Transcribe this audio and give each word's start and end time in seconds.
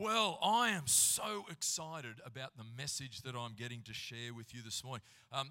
Well, 0.00 0.38
I 0.44 0.68
am 0.68 0.86
so 0.86 1.44
excited 1.50 2.20
about 2.24 2.56
the 2.56 2.62
message 2.76 3.22
that 3.22 3.34
I'm 3.34 3.54
getting 3.54 3.82
to 3.82 3.92
share 3.92 4.32
with 4.32 4.54
you 4.54 4.62
this 4.62 4.84
morning. 4.84 5.02
Um, 5.32 5.50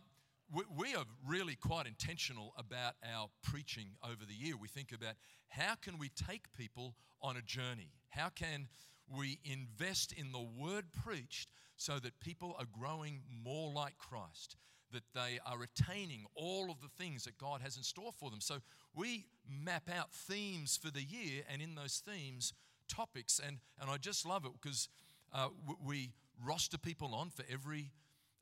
we, 0.49 0.63
we 0.73 0.95
are 0.95 1.03
really 1.27 1.55
quite 1.55 1.85
intentional 1.85 2.53
about 2.57 2.93
our 3.03 3.27
preaching 3.43 3.87
over 4.01 4.23
the 4.25 4.33
year. 4.33 4.55
We 4.55 4.69
think 4.69 4.93
about 4.93 5.15
how 5.49 5.75
can 5.75 5.97
we 5.97 6.07
take 6.07 6.45
people 6.57 6.95
on 7.21 7.35
a 7.35 7.41
journey? 7.41 7.91
How 8.07 8.29
can 8.29 8.69
we 9.13 9.41
invest 9.43 10.13
in 10.13 10.31
the 10.31 10.47
word 10.57 10.85
preached 10.93 11.51
so 11.75 11.99
that 11.99 12.17
people 12.21 12.55
are 12.57 12.67
growing 12.71 13.23
more 13.43 13.73
like 13.73 13.97
Christ? 13.97 14.55
that 14.93 15.03
they 15.13 15.37
are 15.45 15.57
attaining 15.63 16.23
all 16.33 16.71
of 16.71 16.79
the 16.79 16.87
things 16.87 17.25
that 17.25 17.37
God 17.37 17.59
has 17.59 17.75
in 17.75 17.83
store 17.83 18.13
for 18.17 18.29
them. 18.29 18.39
So 18.39 18.59
we 18.95 19.25
map 19.45 19.89
out 19.93 20.13
themes 20.13 20.79
for 20.81 20.89
the 20.89 21.03
year, 21.03 21.43
and 21.51 21.61
in 21.61 21.75
those 21.75 22.01
themes, 22.05 22.53
topics. 22.87 23.39
And, 23.45 23.57
and 23.79 23.89
I 23.89 23.97
just 23.97 24.25
love 24.25 24.45
it 24.45 24.51
because 24.61 24.89
uh, 25.33 25.49
we 25.85 26.13
roster 26.45 26.77
people 26.77 27.13
on 27.13 27.29
for 27.29 27.43
every 27.51 27.91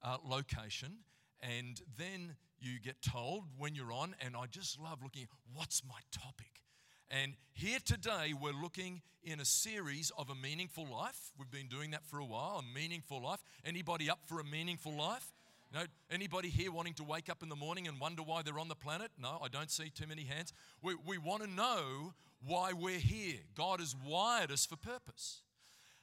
uh, 0.04 0.18
location, 0.24 0.98
and 1.42 1.82
then 1.98 2.36
you 2.60 2.80
get 2.80 3.02
told 3.02 3.44
when 3.58 3.76
you're 3.76 3.92
on, 3.92 4.16
and 4.20 4.36
I 4.36 4.46
just 4.46 4.80
love 4.80 5.00
looking 5.04 5.24
at 5.24 5.30
what's 5.54 5.84
my 5.84 6.00
topic. 6.12 6.62
And 7.10 7.34
here 7.54 7.80
today, 7.84 8.34
we're 8.40 8.60
looking 8.60 9.02
in 9.24 9.40
a 9.40 9.46
series 9.46 10.12
of 10.18 10.30
a 10.30 10.36
meaningful 10.36 10.88
life. 10.88 11.32
We've 11.38 11.52
been 11.52 11.68
doing 11.68 11.92
that 11.92 12.06
for 12.06 12.20
a 12.20 12.26
while, 12.26 12.60
a 12.60 12.76
meaningful 12.76 13.22
life. 13.22 13.42
Anybody 13.64 14.10
up 14.10 14.20
for 14.26 14.40
a 14.40 14.44
meaningful 14.44 14.98
life? 14.98 15.32
No, 15.74 15.82
anybody 16.10 16.50
here 16.50 16.72
wanting 16.72 16.94
to 16.96 17.04
wake 17.04 17.30
up 17.30 17.44
in 17.44 17.50
the 17.50 17.56
morning 17.56 17.88
and 17.88 18.00
wonder 18.00 18.22
why 18.22 18.42
they're 18.42 18.60
on 18.60 18.70
the 18.70 18.76
planet? 18.76 19.12
No, 19.22 19.40
I 19.44 19.48
don't 19.48 19.70
see 19.70 19.90
too 19.90 20.08
many 20.08 20.24
hands. 20.24 20.54
We, 20.82 20.96
we 21.06 21.18
want 21.18 21.44
to 21.44 21.50
know 21.50 22.14
why 22.46 22.72
we're 22.74 23.00
here. 23.00 23.40
God 23.56 23.80
has 23.80 23.96
wired 24.06 24.52
us 24.52 24.66
for 24.66 24.78
purpose. 24.78 25.42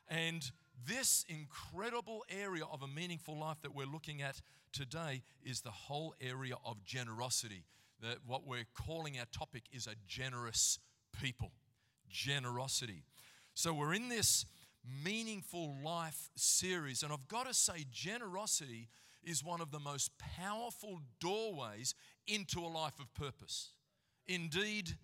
And 0.09 0.51
this 0.87 1.25
incredible 1.29 2.25
area 2.29 2.65
of 2.71 2.83
a 2.83 2.89
meaningful 2.89 3.39
life 3.39 3.59
that 3.63 3.75
we're 3.75 3.87
looking 3.87 4.21
at 4.21 4.41
today 4.73 5.23
is 5.45 5.61
the 5.61 5.71
whole 5.71 6.15
area 6.21 6.55
of 6.65 6.85
generosity. 6.85 7.65
That 8.03 8.19
what 8.27 8.47
we're 8.47 8.67
calling 8.75 9.19
our 9.19 9.27
topic 9.33 9.63
is 9.73 9.87
a 9.87 9.95
generous 10.07 10.79
people. 11.19 11.53
Generosity. 12.11 13.05
So 13.55 13.73
we're 13.73 13.95
in 13.95 14.09
this 14.09 14.45
meaningful 15.05 15.77
life 15.85 16.31
series, 16.35 17.03
and 17.03 17.13
I've 17.13 17.29
got 17.29 17.47
to 17.47 17.55
say, 17.55 17.87
generosity 17.93 18.89
is 19.25 19.45
one 19.45 19.61
of 19.61 19.71
the 19.71 19.79
most 19.79 20.11
powerful 20.19 21.01
doorways 21.21 21.95
into 22.27 22.61
a 22.61 22.67
life 22.67 22.99
of 22.99 23.13
purpose. 23.15 23.71
Indeed, 24.27 24.97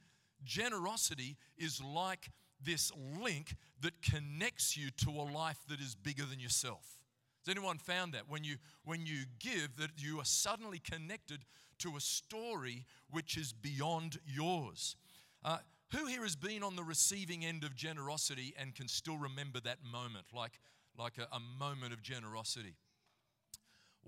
generosity 0.45 1.37
is 1.57 1.83
like 1.83 2.31
this 2.65 2.93
link 3.21 3.55
that 3.81 4.03
connects 4.03 4.77
you 4.77 4.91
to 4.91 5.11
a 5.11 5.27
life 5.33 5.59
that 5.69 5.81
is 5.81 5.95
bigger 5.95 6.25
than 6.25 6.41
yourself. 6.41 6.99
Has 7.45 7.53
anyone 7.57 7.79
found 7.79 8.13
that? 8.15 8.29
When 8.29 8.45
you, 8.45 8.57
when 8.85 9.07
you 9.07 9.25
give, 9.39 9.77
that 9.77 9.91
you 9.97 10.19
are 10.19 10.25
suddenly 10.25 10.79
connected 10.79 11.45
to 11.79 11.97
a 11.97 12.01
story 12.01 12.85
which 13.11 13.37
is 13.37 13.53
beyond 13.53 14.19
yours. 14.27 14.97
Uh, 15.45 15.59
who 15.93 16.07
here 16.07 16.23
has 16.23 16.37
been 16.37 16.63
on 16.63 16.77
the 16.77 16.83
receiving 16.83 17.45
end 17.45 17.65
of 17.65 17.75
generosity 17.75 18.55
and 18.59 18.75
can 18.75 18.89
still 18.89 19.17
remember 19.17 19.61
that 19.61 19.79
moment, 19.91 20.27
like, 20.35 20.61
like 20.99 21.15
a, 21.19 21.35
a 21.35 21.41
moment 21.41 21.93
of 21.93 22.03
generosity? 22.03 22.75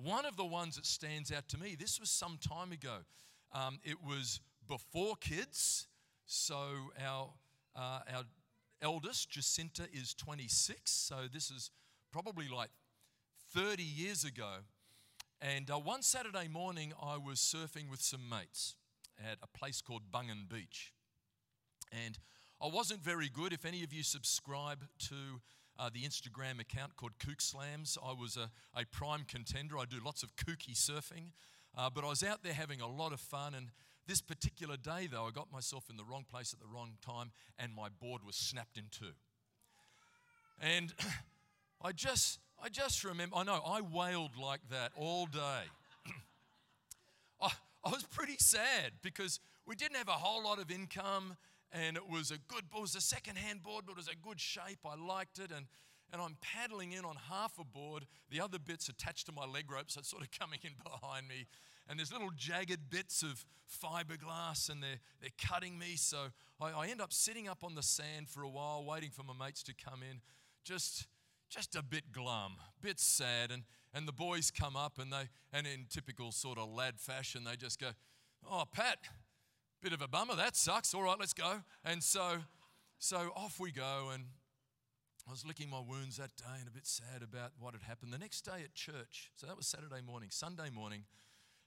One 0.02 0.24
of 0.24 0.36
the 0.36 0.44
ones 0.44 0.76
that 0.76 0.86
stands 0.86 1.30
out 1.30 1.48
to 1.48 1.58
me, 1.58 1.76
this 1.78 2.00
was 2.00 2.10
some 2.10 2.38
time 2.38 2.72
ago. 2.72 2.98
Um, 3.52 3.80
it 3.84 3.96
was 4.02 4.40
before 4.66 5.16
kids. 5.16 5.88
So 6.26 6.56
our, 7.04 7.30
uh, 7.76 8.00
our 8.14 8.22
eldest, 8.80 9.30
Jacinta, 9.30 9.88
is 9.92 10.14
26. 10.14 10.90
So 10.90 11.16
this 11.30 11.50
is 11.50 11.70
probably 12.12 12.48
like 12.48 12.70
30 13.52 13.82
years 13.82 14.24
ago. 14.24 14.60
And 15.42 15.70
uh, 15.70 15.74
one 15.78 16.02
Saturday 16.02 16.48
morning, 16.48 16.92
I 17.02 17.16
was 17.18 17.38
surfing 17.38 17.90
with 17.90 18.00
some 18.00 18.28
mates 18.28 18.76
at 19.18 19.38
a 19.42 19.58
place 19.58 19.82
called 19.82 20.02
Bungan 20.10 20.48
Beach. 20.48 20.94
And 21.92 22.18
I 22.62 22.68
wasn't 22.68 23.02
very 23.02 23.28
good. 23.28 23.52
If 23.52 23.64
any 23.64 23.82
of 23.82 23.92
you 23.92 24.02
subscribe 24.02 24.84
to 25.08 25.40
uh, 25.80 25.88
the 25.92 26.02
Instagram 26.02 26.60
account 26.60 26.94
called 26.96 27.12
Kook 27.18 27.40
Slams. 27.40 27.96
I 28.04 28.12
was 28.12 28.36
a, 28.36 28.50
a 28.78 28.84
prime 28.84 29.24
contender. 29.26 29.78
I 29.78 29.86
do 29.86 29.96
lots 30.04 30.22
of 30.22 30.36
kooky 30.36 30.74
surfing. 30.74 31.32
Uh, 31.76 31.88
but 31.88 32.04
I 32.04 32.08
was 32.08 32.22
out 32.22 32.42
there 32.42 32.52
having 32.52 32.82
a 32.82 32.86
lot 32.86 33.12
of 33.14 33.20
fun. 33.20 33.54
And 33.54 33.68
this 34.06 34.20
particular 34.20 34.76
day, 34.76 35.08
though, 35.10 35.24
I 35.24 35.30
got 35.30 35.50
myself 35.50 35.84
in 35.88 35.96
the 35.96 36.04
wrong 36.04 36.26
place 36.30 36.52
at 36.52 36.60
the 36.60 36.66
wrong 36.66 36.98
time 37.04 37.30
and 37.58 37.74
my 37.74 37.88
board 37.88 38.20
was 38.26 38.36
snapped 38.36 38.76
in 38.76 38.84
two. 38.90 39.14
And 40.60 40.92
I 41.82 41.92
just, 41.92 42.40
I 42.62 42.68
just 42.68 43.02
remember, 43.02 43.36
I 43.36 43.44
know, 43.44 43.62
I 43.66 43.80
wailed 43.80 44.36
like 44.36 44.60
that 44.70 44.92
all 44.96 45.24
day. 45.24 45.62
I, 47.40 47.50
I 47.84 47.90
was 47.90 48.02
pretty 48.02 48.36
sad 48.38 48.92
because 49.02 49.40
we 49.66 49.76
didn't 49.76 49.96
have 49.96 50.08
a 50.08 50.12
whole 50.12 50.44
lot 50.44 50.58
of 50.58 50.70
income 50.70 51.36
and 51.72 51.96
it 51.96 52.08
was 52.08 52.30
a 52.30 52.38
good 52.48 52.64
it 52.74 52.80
was 52.80 52.94
a 52.94 53.00
second-hand 53.00 53.62
board 53.62 53.84
but 53.86 53.92
it 53.92 53.98
was 53.98 54.08
a 54.08 54.16
good 54.16 54.40
shape. 54.40 54.80
I 54.84 54.94
liked 54.96 55.38
it 55.38 55.50
and 55.54 55.66
and 56.12 56.20
i'm 56.20 56.36
paddling 56.40 56.92
in 56.92 57.04
on 57.04 57.16
half 57.28 57.58
a 57.58 57.64
board. 57.64 58.06
The 58.30 58.40
other 58.40 58.58
bits 58.58 58.88
attached 58.88 59.26
to 59.26 59.32
my 59.32 59.46
leg 59.46 59.70
ropes 59.70 59.96
are 59.96 60.02
sort 60.02 60.22
of 60.22 60.30
coming 60.38 60.58
in 60.62 60.72
behind 60.82 61.28
me. 61.28 61.46
And 61.88 61.98
there's 61.98 62.12
little 62.12 62.30
jagged 62.36 62.88
bits 62.88 63.22
of 63.22 63.44
fiberglass 63.68 64.70
and 64.70 64.82
they're, 64.82 65.00
they're 65.20 65.30
cutting 65.44 65.76
me. 65.76 65.96
So 65.96 66.26
I, 66.60 66.70
I 66.70 66.86
end 66.86 67.00
up 67.00 67.12
sitting 67.12 67.48
up 67.48 67.64
on 67.64 67.74
the 67.74 67.82
sand 67.82 68.28
for 68.28 68.42
a 68.42 68.48
while 68.48 68.84
waiting 68.84 69.10
for 69.10 69.24
my 69.24 69.32
mates 69.46 69.62
to 69.64 69.74
come 69.74 70.00
in. 70.08 70.20
Just 70.64 71.06
just 71.48 71.74
a 71.74 71.82
bit 71.82 72.12
glum 72.12 72.56
bit 72.80 73.00
sad. 73.00 73.50
And 73.50 73.64
and 73.92 74.06
the 74.06 74.12
boys 74.12 74.50
come 74.50 74.76
up 74.76 74.98
and 74.98 75.12
they 75.12 75.28
and 75.52 75.66
in 75.66 75.86
typical 75.88 76.32
sort 76.32 76.58
of 76.58 76.68
lad 76.68 77.00
fashion 77.00 77.44
they 77.44 77.56
just 77.56 77.80
go 77.80 77.88
oh 78.48 78.64
pat 78.72 78.98
Bit 79.82 79.94
of 79.94 80.02
a 80.02 80.08
bummer, 80.08 80.36
that 80.36 80.56
sucks. 80.56 80.92
All 80.92 81.04
right, 81.04 81.16
let's 81.18 81.32
go. 81.32 81.62
And 81.86 82.02
so, 82.02 82.36
so 82.98 83.32
off 83.34 83.58
we 83.58 83.72
go. 83.72 84.10
And 84.12 84.24
I 85.26 85.30
was 85.30 85.46
licking 85.46 85.70
my 85.70 85.80
wounds 85.80 86.18
that 86.18 86.36
day 86.36 86.58
and 86.58 86.68
a 86.68 86.70
bit 86.70 86.86
sad 86.86 87.22
about 87.22 87.52
what 87.58 87.72
had 87.72 87.82
happened. 87.84 88.12
The 88.12 88.18
next 88.18 88.42
day 88.42 88.60
at 88.62 88.74
church, 88.74 89.32
so 89.36 89.46
that 89.46 89.56
was 89.56 89.66
Saturday 89.66 90.02
morning, 90.06 90.28
Sunday 90.30 90.68
morning, 90.68 91.04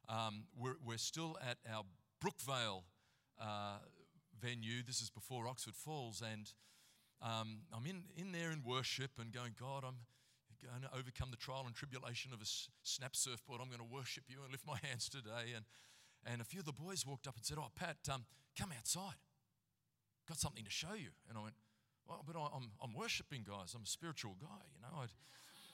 um, 0.08 0.44
we're, 0.56 0.76
we're 0.86 1.00
still 1.00 1.40
at 1.42 1.58
our 1.68 1.86
Brookvale 2.24 2.84
uh, 3.42 3.78
venue. 4.40 4.84
This 4.86 5.02
is 5.02 5.10
before 5.10 5.48
Oxford 5.48 5.74
Falls. 5.74 6.22
And 6.22 6.52
um, 7.20 7.62
I'm 7.76 7.88
in, 7.88 8.04
in 8.16 8.32
there 8.32 8.52
in 8.52 8.62
worship 8.64 9.10
and 9.20 9.34
going, 9.34 9.56
God, 9.60 9.84
I'm 9.84 9.98
going 10.62 10.84
to 10.84 10.96
overcome 10.96 11.32
the 11.32 11.38
trial 11.38 11.64
and 11.66 11.74
tribulation 11.74 12.32
of 12.32 12.42
a 12.44 12.46
snap 12.84 13.16
surfboard. 13.16 13.60
I'm 13.60 13.70
going 13.70 13.80
to 13.80 13.92
worship 13.92 14.26
you 14.28 14.44
and 14.44 14.52
lift 14.52 14.68
my 14.68 14.78
hands 14.84 15.10
today. 15.10 15.56
And 15.56 15.66
and 16.26 16.42
a 16.42 16.46
few 16.46 16.60
of 16.60 16.66
the 16.66 16.74
boys 16.74 17.06
walked 17.06 17.28
up 17.28 17.36
and 17.36 17.46
said, 17.46 17.58
Oh, 17.60 17.70
Pat, 17.76 17.98
um, 18.12 18.26
come 18.58 18.70
outside. 18.78 19.16
Got 20.28 20.40
something 20.40 20.64
to 20.64 20.72
show 20.72 20.94
you. 20.94 21.10
And 21.30 21.38
I 21.38 21.42
went, 21.42 21.56
Well, 22.08 22.24
but 22.26 22.36
I'm, 22.38 22.72
I'm 22.82 22.94
worshiping, 22.94 23.46
guys. 23.48 23.74
I'm 23.76 23.84
a 23.84 23.88
spiritual 23.88 24.36
guy, 24.40 24.64
you 24.74 24.82
know. 24.82 25.02
I'd, 25.02 25.10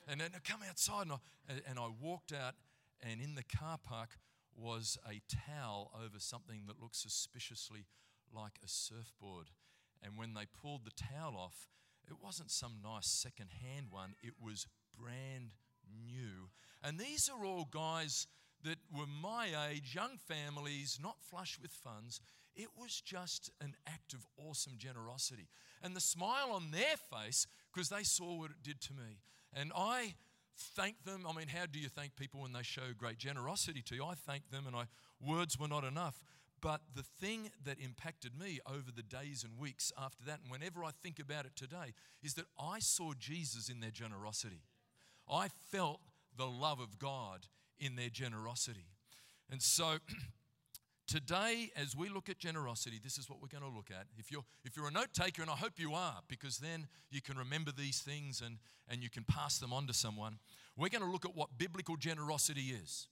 and 0.07 0.21
then 0.21 0.31
I 0.35 0.39
come 0.39 0.61
outside 0.67 1.03
and 1.03 1.13
I, 1.13 1.69
and 1.69 1.77
I 1.77 1.87
walked 2.01 2.33
out, 2.33 2.55
and 3.01 3.21
in 3.21 3.35
the 3.35 3.43
car 3.43 3.77
park 3.77 4.09
was 4.55 4.97
a 5.07 5.21
towel 5.29 5.91
over 5.95 6.19
something 6.19 6.63
that 6.67 6.81
looked 6.81 6.95
suspiciously 6.95 7.85
like 8.33 8.59
a 8.63 8.67
surfboard. 8.67 9.51
And 10.03 10.17
when 10.17 10.33
they 10.33 10.45
pulled 10.45 10.85
the 10.85 10.91
towel 10.91 11.35
off, 11.37 11.67
it 12.07 12.15
wasn't 12.23 12.51
some 12.51 12.77
nice 12.83 13.07
second 13.07 13.49
hand 13.63 13.87
one, 13.91 14.15
it 14.23 14.33
was 14.41 14.65
brand 14.99 15.51
new. 16.05 16.49
And 16.83 16.97
these 16.97 17.29
are 17.29 17.45
all 17.45 17.67
guys 17.69 18.27
that 18.63 18.77
were 18.95 19.05
my 19.07 19.47
age, 19.69 19.95
young 19.95 20.17
families, 20.17 20.99
not 21.01 21.17
flush 21.21 21.57
with 21.61 21.71
funds, 21.71 22.21
it 22.55 22.67
was 22.77 23.01
just 23.01 23.49
an 23.61 23.75
act 23.87 24.13
of 24.13 24.25
awesome 24.37 24.73
generosity. 24.77 25.47
And 25.81 25.95
the 25.95 26.01
smile 26.01 26.51
on 26.51 26.71
their 26.71 26.97
face, 27.11 27.47
because 27.73 27.89
they 27.89 28.03
saw 28.03 28.37
what 28.37 28.51
it 28.51 28.63
did 28.63 28.81
to 28.81 28.93
me. 28.93 29.21
And 29.53 29.71
I 29.75 30.15
thank 30.75 31.03
them. 31.05 31.25
I 31.27 31.33
mean, 31.33 31.47
how 31.47 31.65
do 31.71 31.79
you 31.79 31.87
thank 31.87 32.15
people 32.15 32.41
when 32.41 32.51
they 32.51 32.63
show 32.63 32.93
great 32.97 33.17
generosity 33.17 33.81
to 33.83 33.95
you? 33.95 34.03
I 34.03 34.15
thank 34.15 34.49
them, 34.51 34.67
and 34.67 34.75
I, 34.75 34.83
words 35.25 35.57
were 35.57 35.67
not 35.69 35.83
enough. 35.83 36.21
But 36.61 36.81
the 36.93 37.03
thing 37.03 37.51
that 37.63 37.79
impacted 37.79 38.37
me 38.37 38.59
over 38.67 38.91
the 38.93 39.03
days 39.03 39.45
and 39.45 39.57
weeks 39.57 39.93
after 39.97 40.25
that, 40.25 40.39
and 40.43 40.51
whenever 40.51 40.83
I 40.83 40.91
think 40.91 41.19
about 41.19 41.45
it 41.45 41.55
today, 41.55 41.93
is 42.21 42.33
that 42.33 42.47
I 42.59 42.79
saw 42.79 43.13
Jesus 43.17 43.69
in 43.69 43.79
their 43.79 43.91
generosity. 43.91 44.63
I 45.31 45.47
felt 45.71 46.01
the 46.35 46.47
love 46.47 46.81
of 46.81 46.99
God 46.99 47.47
in 47.79 47.95
their 47.95 48.09
generosity. 48.09 48.87
And 49.49 49.61
so 49.61 49.97
today, 51.07 51.71
as 51.75 51.95
we 51.95 52.09
look 52.09 52.29
at 52.29 52.37
generosity, 52.37 52.99
this 53.03 53.17
is 53.17 53.29
what 53.29 53.41
we're 53.41 53.47
going 53.47 53.69
to 53.69 53.75
look 53.75 53.89
at. 53.91 54.07
If 54.17 54.31
you're, 54.31 54.43
if 54.63 54.77
you're 54.77 54.87
a 54.87 54.91
note 54.91 55.13
taker, 55.13 55.41
and 55.41 55.49
I 55.49 55.55
hope 55.55 55.73
you 55.77 55.93
are, 55.93 56.19
because 56.27 56.57
then 56.57 56.87
you 57.09 57.21
can 57.21 57.37
remember 57.37 57.71
these 57.71 57.99
things 57.99 58.41
and, 58.45 58.57
and 58.87 59.01
you 59.01 59.09
can 59.09 59.23
pass 59.23 59.59
them 59.59 59.73
on 59.73 59.87
to 59.87 59.93
someone, 59.93 60.39
we're 60.77 60.89
going 60.89 61.03
to 61.03 61.09
look 61.09 61.25
at 61.25 61.35
what 61.35 61.57
biblical 61.57 61.97
generosity 61.97 62.73
is. 62.83 63.07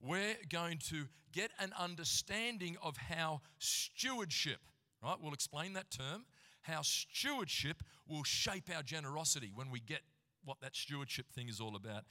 We're 0.00 0.36
going 0.48 0.78
to 0.88 1.06
get 1.32 1.50
an 1.58 1.72
understanding 1.78 2.76
of 2.82 2.96
how 2.96 3.40
stewardship, 3.58 4.60
right? 5.02 5.16
We'll 5.20 5.34
explain 5.34 5.72
that 5.74 5.90
term, 5.90 6.24
how 6.62 6.82
stewardship 6.82 7.82
will 8.08 8.24
shape 8.24 8.70
our 8.74 8.82
generosity 8.82 9.50
when 9.54 9.70
we 9.70 9.80
get 9.80 10.00
what 10.44 10.60
that 10.60 10.76
stewardship 10.76 11.26
thing 11.32 11.48
is 11.48 11.60
all 11.60 11.76
about. 11.76 12.04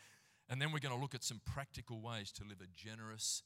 And 0.50 0.62
then 0.62 0.72
we're 0.72 0.80
going 0.80 0.96
to 0.96 1.02
look 1.02 1.16
at 1.16 1.24
some 1.24 1.42
practical 1.46 2.02
ways 2.02 2.32
to 2.34 2.44
live 2.44 2.60
a 2.62 2.68
generous 2.76 3.44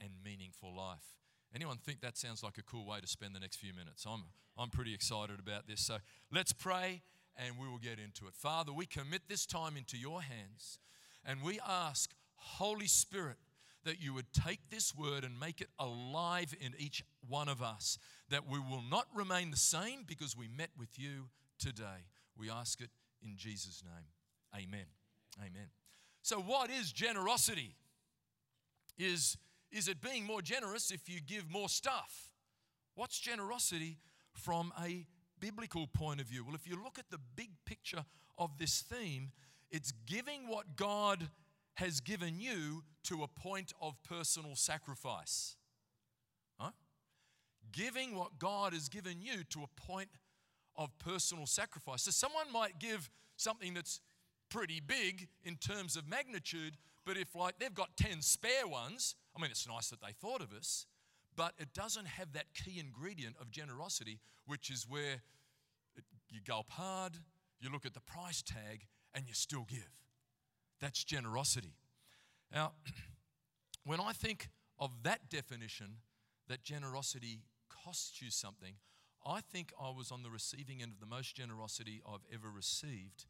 and 0.00 0.10
meaningful 0.24 0.74
life. 0.76 1.16
Anyone 1.54 1.78
think 1.78 2.00
that 2.02 2.16
sounds 2.16 2.42
like 2.42 2.58
a 2.58 2.62
cool 2.62 2.86
way 2.86 3.00
to 3.00 3.06
spend 3.06 3.34
the 3.34 3.40
next 3.40 3.56
few 3.56 3.72
minutes? 3.72 4.04
I'm, 4.06 4.24
I'm 4.58 4.68
pretty 4.68 4.92
excited 4.92 5.38
about 5.38 5.66
this. 5.66 5.80
So 5.80 5.98
let's 6.30 6.52
pray 6.52 7.02
and 7.36 7.56
we 7.58 7.68
will 7.68 7.78
get 7.78 7.98
into 7.98 8.26
it. 8.26 8.34
Father, 8.34 8.72
we 8.72 8.86
commit 8.86 9.22
this 9.28 9.46
time 9.46 9.76
into 9.76 9.96
your 9.96 10.22
hands 10.22 10.78
and 11.24 11.42
we 11.42 11.58
ask, 11.66 12.10
Holy 12.34 12.86
Spirit, 12.86 13.36
that 13.84 14.02
you 14.02 14.12
would 14.12 14.32
take 14.32 14.68
this 14.68 14.94
word 14.94 15.24
and 15.24 15.38
make 15.38 15.60
it 15.60 15.68
alive 15.78 16.54
in 16.60 16.74
each 16.76 17.04
one 17.28 17.48
of 17.48 17.62
us, 17.62 17.98
that 18.28 18.48
we 18.48 18.58
will 18.58 18.82
not 18.90 19.06
remain 19.14 19.50
the 19.50 19.56
same 19.56 20.04
because 20.06 20.36
we 20.36 20.48
met 20.48 20.70
with 20.76 20.98
you 20.98 21.28
today. 21.58 22.04
We 22.36 22.50
ask 22.50 22.80
it 22.80 22.90
in 23.22 23.36
Jesus' 23.36 23.82
name. 23.84 24.64
Amen. 24.64 24.86
Amen. 25.38 25.68
So, 26.26 26.40
what 26.40 26.70
is 26.70 26.90
generosity? 26.90 27.76
Is, 28.98 29.36
is 29.70 29.86
it 29.86 30.00
being 30.00 30.24
more 30.24 30.42
generous 30.42 30.90
if 30.90 31.08
you 31.08 31.20
give 31.20 31.48
more 31.48 31.68
stuff? 31.68 32.32
What's 32.96 33.20
generosity 33.20 33.98
from 34.32 34.72
a 34.84 35.06
biblical 35.38 35.86
point 35.86 36.20
of 36.20 36.26
view? 36.26 36.44
Well, 36.44 36.56
if 36.56 36.66
you 36.66 36.82
look 36.82 36.98
at 36.98 37.10
the 37.12 37.20
big 37.36 37.50
picture 37.64 38.04
of 38.38 38.58
this 38.58 38.80
theme, 38.80 39.30
it's 39.70 39.92
giving 40.04 40.48
what 40.48 40.74
God 40.74 41.28
has 41.74 42.00
given 42.00 42.40
you 42.40 42.82
to 43.04 43.22
a 43.22 43.28
point 43.28 43.72
of 43.80 43.94
personal 44.02 44.56
sacrifice. 44.56 45.54
Huh? 46.58 46.72
Giving 47.70 48.16
what 48.16 48.40
God 48.40 48.72
has 48.72 48.88
given 48.88 49.22
you 49.22 49.44
to 49.50 49.60
a 49.60 49.80
point 49.80 50.08
of 50.74 50.90
personal 50.98 51.46
sacrifice. 51.46 52.02
So, 52.02 52.10
someone 52.10 52.50
might 52.52 52.80
give 52.80 53.10
something 53.36 53.74
that's 53.74 54.00
pretty 54.56 54.80
big 54.80 55.28
in 55.44 55.54
terms 55.56 55.96
of 55.96 56.08
magnitude, 56.08 56.78
but 57.04 57.18
if, 57.18 57.34
like, 57.34 57.58
they've 57.58 57.74
got 57.74 57.94
10 57.98 58.22
spare 58.22 58.66
ones, 58.66 59.14
I 59.36 59.42
mean, 59.42 59.50
it's 59.50 59.68
nice 59.68 59.90
that 59.90 60.00
they 60.00 60.12
thought 60.12 60.40
of 60.40 60.50
us, 60.54 60.86
but 61.36 61.52
it 61.58 61.74
doesn't 61.74 62.06
have 62.06 62.32
that 62.32 62.46
key 62.54 62.80
ingredient 62.80 63.36
of 63.38 63.50
generosity, 63.50 64.18
which 64.46 64.70
is 64.70 64.86
where 64.88 65.20
it, 65.94 66.04
you 66.30 66.40
gulp 66.40 66.70
hard, 66.70 67.12
you 67.60 67.70
look 67.70 67.84
at 67.84 67.92
the 67.92 68.00
price 68.00 68.40
tag, 68.40 68.86
and 69.14 69.28
you 69.28 69.34
still 69.34 69.66
give. 69.68 69.92
That's 70.80 71.04
generosity. 71.04 71.74
Now, 72.50 72.72
when 73.84 74.00
I 74.00 74.12
think 74.12 74.48
of 74.78 74.90
that 75.02 75.28
definition, 75.28 75.98
that 76.48 76.62
generosity 76.62 77.40
costs 77.84 78.22
you 78.22 78.30
something, 78.30 78.76
I 79.26 79.42
think 79.42 79.74
I 79.78 79.90
was 79.90 80.10
on 80.10 80.22
the 80.22 80.30
receiving 80.30 80.80
end 80.80 80.92
of 80.92 81.00
the 81.00 81.14
most 81.14 81.36
generosity 81.36 82.00
I've 82.08 82.24
ever 82.32 82.48
received 82.50 83.26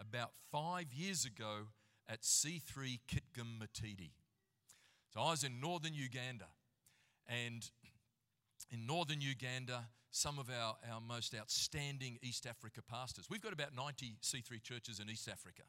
about 0.00 0.30
five 0.50 0.92
years 0.92 1.24
ago 1.24 1.68
at 2.08 2.22
C3 2.22 3.00
Kitgum 3.08 3.58
Matidi. 3.58 4.10
So 5.12 5.20
I 5.20 5.30
was 5.30 5.44
in 5.44 5.60
northern 5.60 5.94
Uganda, 5.94 6.46
and 7.26 7.68
in 8.70 8.86
northern 8.86 9.20
Uganda, 9.20 9.86
some 10.10 10.38
of 10.38 10.48
our, 10.50 10.76
our 10.92 11.00
most 11.00 11.34
outstanding 11.34 12.18
East 12.22 12.46
Africa 12.46 12.80
pastors. 12.82 13.26
We've 13.30 13.42
got 13.42 13.52
about 13.52 13.74
90 13.76 14.16
C3 14.22 14.62
churches 14.62 15.00
in 15.00 15.10
East 15.10 15.28
Africa. 15.28 15.62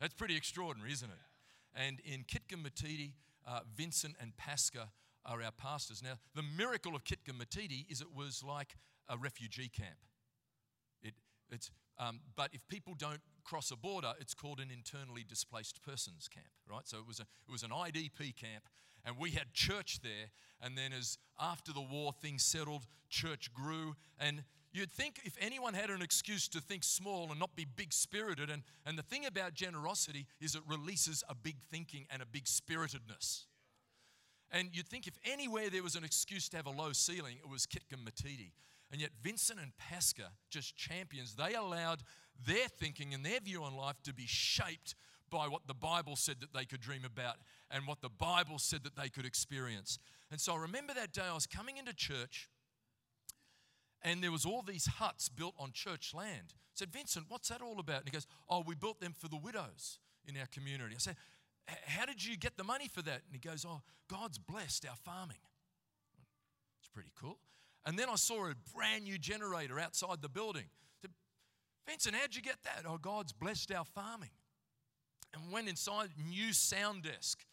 That's 0.00 0.14
pretty 0.14 0.36
extraordinary, 0.36 0.92
isn't 0.92 1.08
it? 1.08 1.16
And 1.74 2.00
in 2.00 2.24
Kitgum 2.24 2.66
Matidi, 2.66 3.12
uh, 3.46 3.60
Vincent 3.76 4.16
and 4.20 4.32
Pasca 4.36 4.88
are 5.24 5.42
our 5.42 5.52
pastors. 5.52 6.02
Now, 6.02 6.14
the 6.34 6.42
miracle 6.42 6.94
of 6.94 7.04
Kitgum 7.04 7.40
Matidi 7.40 7.84
is 7.88 8.00
it 8.00 8.14
was 8.14 8.42
like 8.42 8.76
a 9.08 9.16
refugee 9.16 9.68
camp. 9.68 9.98
It, 11.02 11.14
it's, 11.50 11.70
um, 11.98 12.20
but 12.34 12.50
if 12.52 12.66
people 12.68 12.94
don't 12.96 13.20
cross 13.46 13.70
a 13.70 13.76
border, 13.76 14.12
it's 14.20 14.34
called 14.34 14.58
an 14.58 14.70
internally 14.70 15.24
displaced 15.26 15.80
persons 15.82 16.28
camp, 16.28 16.50
right? 16.68 16.86
So 16.86 16.98
it 16.98 17.06
was, 17.06 17.20
a, 17.20 17.22
it 17.22 17.52
was 17.52 17.62
an 17.62 17.70
IDP 17.70 18.34
camp, 18.34 18.64
and 19.04 19.16
we 19.18 19.30
had 19.30 19.52
church 19.54 20.00
there. 20.02 20.30
And 20.60 20.76
then, 20.76 20.92
as 20.92 21.18
after 21.40 21.72
the 21.72 21.80
war 21.80 22.12
things 22.12 22.42
settled, 22.42 22.86
church 23.08 23.52
grew. 23.54 23.94
And 24.18 24.42
you'd 24.72 24.90
think 24.90 25.20
if 25.24 25.36
anyone 25.40 25.74
had 25.74 25.90
an 25.90 26.02
excuse 26.02 26.48
to 26.48 26.60
think 26.60 26.82
small 26.82 27.30
and 27.30 27.38
not 27.38 27.54
be 27.54 27.64
big 27.64 27.92
spirited, 27.92 28.50
and, 28.50 28.62
and 28.84 28.98
the 28.98 29.02
thing 29.02 29.26
about 29.26 29.54
generosity 29.54 30.26
is 30.40 30.54
it 30.54 30.62
releases 30.66 31.22
a 31.28 31.34
big 31.34 31.56
thinking 31.70 32.06
and 32.10 32.20
a 32.20 32.26
big 32.26 32.46
spiritedness. 32.46 33.44
And 34.50 34.70
you'd 34.72 34.88
think 34.88 35.06
if 35.06 35.18
anywhere 35.24 35.70
there 35.70 35.82
was 35.82 35.94
an 35.94 36.04
excuse 36.04 36.48
to 36.50 36.56
have 36.56 36.66
a 36.66 36.70
low 36.70 36.92
ceiling, 36.92 37.36
it 37.42 37.48
was 37.48 37.66
Kitgum 37.66 38.04
Matidi. 38.04 38.52
And 38.90 39.00
yet, 39.00 39.10
Vincent 39.20 39.58
and 39.60 39.72
Pasca, 39.76 40.28
just 40.48 40.76
champions, 40.76 41.34
they 41.34 41.54
allowed 41.54 42.02
their 42.46 42.68
thinking 42.68 43.14
and 43.14 43.24
their 43.24 43.40
view 43.40 43.62
on 43.64 43.76
life 43.76 43.96
to 44.04 44.14
be 44.14 44.26
shaped 44.26 44.94
by 45.30 45.48
what 45.48 45.66
the 45.66 45.74
Bible 45.74 46.16
said 46.16 46.36
that 46.40 46.54
they 46.54 46.64
could 46.64 46.80
dream 46.80 47.04
about 47.04 47.36
and 47.70 47.86
what 47.86 48.00
the 48.00 48.08
Bible 48.08 48.58
said 48.58 48.84
that 48.84 48.96
they 48.96 49.08
could 49.08 49.26
experience. 49.26 49.98
And 50.30 50.40
so 50.40 50.54
I 50.54 50.58
remember 50.58 50.94
that 50.94 51.12
day 51.12 51.22
I 51.28 51.34
was 51.34 51.46
coming 51.46 51.78
into 51.78 51.92
church 51.92 52.48
and 54.02 54.22
there 54.22 54.30
was 54.30 54.44
all 54.44 54.62
these 54.62 54.86
huts 54.86 55.28
built 55.28 55.54
on 55.58 55.72
church 55.72 56.14
land. 56.14 56.54
I 56.54 56.74
said, 56.74 56.92
Vincent, 56.92 57.26
what's 57.28 57.48
that 57.48 57.60
all 57.60 57.80
about? 57.80 58.00
And 58.00 58.08
he 58.08 58.12
goes, 58.12 58.26
Oh, 58.48 58.62
we 58.64 58.74
built 58.74 59.00
them 59.00 59.14
for 59.18 59.28
the 59.28 59.36
widows 59.36 59.98
in 60.26 60.36
our 60.36 60.46
community. 60.46 60.94
I 60.94 60.98
said, 60.98 61.16
How 61.66 62.06
did 62.06 62.24
you 62.24 62.36
get 62.36 62.56
the 62.56 62.64
money 62.64 62.88
for 62.88 63.02
that? 63.02 63.22
And 63.26 63.32
he 63.32 63.38
goes, 63.38 63.64
Oh, 63.68 63.80
God's 64.08 64.38
blessed 64.38 64.86
our 64.86 64.96
farming. 64.96 65.38
It's 66.78 66.88
pretty 66.88 67.10
cool. 67.20 67.38
And 67.86 67.96
then 67.96 68.08
I 68.10 68.16
saw 68.16 68.48
a 68.48 68.54
brand 68.74 69.04
new 69.04 69.16
generator 69.16 69.78
outside 69.78 70.20
the 70.20 70.28
building. 70.28 70.64
I 70.64 70.96
said, 71.02 71.10
Vincent, 71.88 72.16
how'd 72.16 72.34
you 72.34 72.42
get 72.42 72.62
that? 72.64 72.84
Oh, 72.86 72.98
God's 72.98 73.32
blessed 73.32 73.72
our 73.72 73.84
farming. 73.84 74.30
And 75.32 75.52
went 75.52 75.68
inside, 75.68 76.08
new 76.28 76.52
sound 76.52 77.04
desk, 77.04 77.44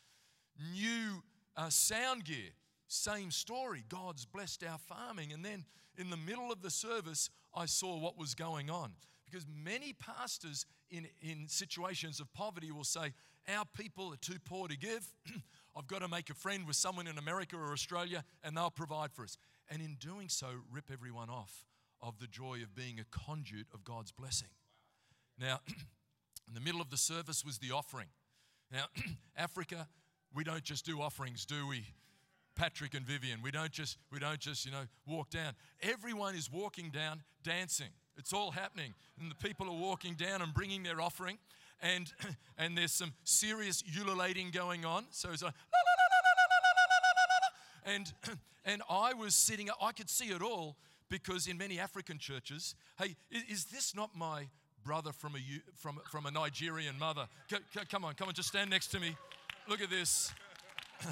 new 0.74 1.22
uh, 1.56 1.70
sound 1.70 2.26
gear. 2.26 2.50
Same 2.88 3.30
story. 3.30 3.84
God's 3.90 4.26
blessed 4.26 4.64
our 4.64 4.80
farming. 4.80 5.34
And 5.34 5.46
then 5.46 5.66
in 5.98 6.10
the 6.10 6.18
middle 6.18 6.52
of 6.52 6.62
the 6.62 6.70
service, 6.72 7.30
I 7.56 7.68
saw 7.68 7.98
what 8.00 8.18
was 8.18 8.34
going 8.34 8.70
on. 8.70 8.94
Because 9.26 9.46
many 9.64 9.94
pastors 9.94 10.66
in, 10.90 11.08
in 11.22 11.48
situations 11.48 12.20
of 12.20 12.32
poverty 12.34 12.72
will 12.72 12.84
say, 12.84 13.14
Our 13.48 13.66
people 13.78 14.14
are 14.14 14.18
too 14.18 14.38
poor 14.46 14.68
to 14.68 14.78
give. 14.78 15.08
I've 15.76 15.88
got 15.88 16.02
to 16.02 16.08
make 16.08 16.30
a 16.30 16.36
friend 16.36 16.68
with 16.68 16.76
someone 16.76 17.08
in 17.08 17.18
America 17.18 17.56
or 17.56 17.72
Australia, 17.72 18.24
and 18.44 18.56
they'll 18.56 18.70
provide 18.70 19.12
for 19.12 19.24
us 19.24 19.38
and 19.70 19.82
in 19.82 19.96
doing 20.00 20.30
so, 20.30 20.48
rip 20.72 20.92
everyone 20.92 21.30
off 21.30 21.66
of 22.02 22.20
the 22.20 22.28
joy 22.28 22.60
of 22.62 22.76
being 22.76 23.00
a 23.00 23.06
conduit 23.06 23.68
of 23.74 23.84
God's 23.84 24.12
blessing. 24.12 24.50
Now, 25.40 25.60
in 26.48 26.54
the 26.54 26.60
middle 26.60 26.82
of 26.82 26.90
the 26.90 26.98
service 26.98 27.44
was 27.46 27.58
the 27.58 27.72
offering. 27.72 28.08
Now, 28.72 28.86
Africa, 29.38 29.88
we 30.34 30.44
don't 30.44 30.64
just 30.64 30.86
do 30.86 31.02
offerings, 31.02 31.46
do 31.46 31.68
we? 31.68 31.86
Patrick 32.56 32.94
and 32.94 33.06
Vivian, 33.06 33.42
we 33.42 33.52
don't 33.52 33.72
just 33.72 33.98
we 34.12 34.20
don't 34.20 34.40
just, 34.40 34.66
you 34.66 34.72
know, 34.72 34.86
walk 35.08 35.32
down. 35.32 35.54
Everyone 35.82 36.36
is 36.36 36.52
walking 36.52 36.92
down 36.92 37.24
dancing. 37.44 37.90
It's 38.16 38.32
all 38.32 38.52
happening. 38.52 38.94
And 39.20 39.32
the 39.32 39.36
people 39.36 39.68
are 39.68 39.76
walking 39.76 40.14
down 40.14 40.42
and 40.42 40.54
bringing 40.54 40.84
their 40.84 41.02
offering 41.02 41.40
and 41.82 42.12
and 42.58 42.78
there's 42.78 42.94
some 42.94 43.14
serious 43.24 43.84
ululating 44.00 44.52
going 44.52 44.86
on. 44.86 45.06
So 45.12 45.30
it's 45.32 45.44
like 45.44 45.54
and 47.86 48.12
And 48.66 48.82
I 48.90 49.14
was 49.14 49.36
sitting, 49.36 49.70
I 49.82 49.92
could 49.92 50.10
see 50.10 50.28
it 50.28 50.42
all 50.42 50.78
because 51.10 51.48
in 51.48 51.58
many 51.58 51.80
African 51.80 52.18
churches, 52.18 52.76
hey, 52.98 53.16
is 53.32 53.66
this 53.66 53.96
not 53.96 54.12
my 54.16 54.48
brother 54.84 55.12
from 55.12 55.36
a, 55.36 55.40
from, 55.76 56.00
from 56.10 56.26
a 56.26 56.32
Nigerian 56.32 56.98
mother? 56.98 57.28
Come 57.90 58.06
on, 58.06 58.14
come 58.14 58.30
on, 58.30 58.34
just 58.34 58.50
stand 58.50 58.70
next 58.70 58.88
to 58.88 59.00
me. 59.00 59.18
Look 59.68 59.82
at 59.82 59.90
this. 59.90 60.32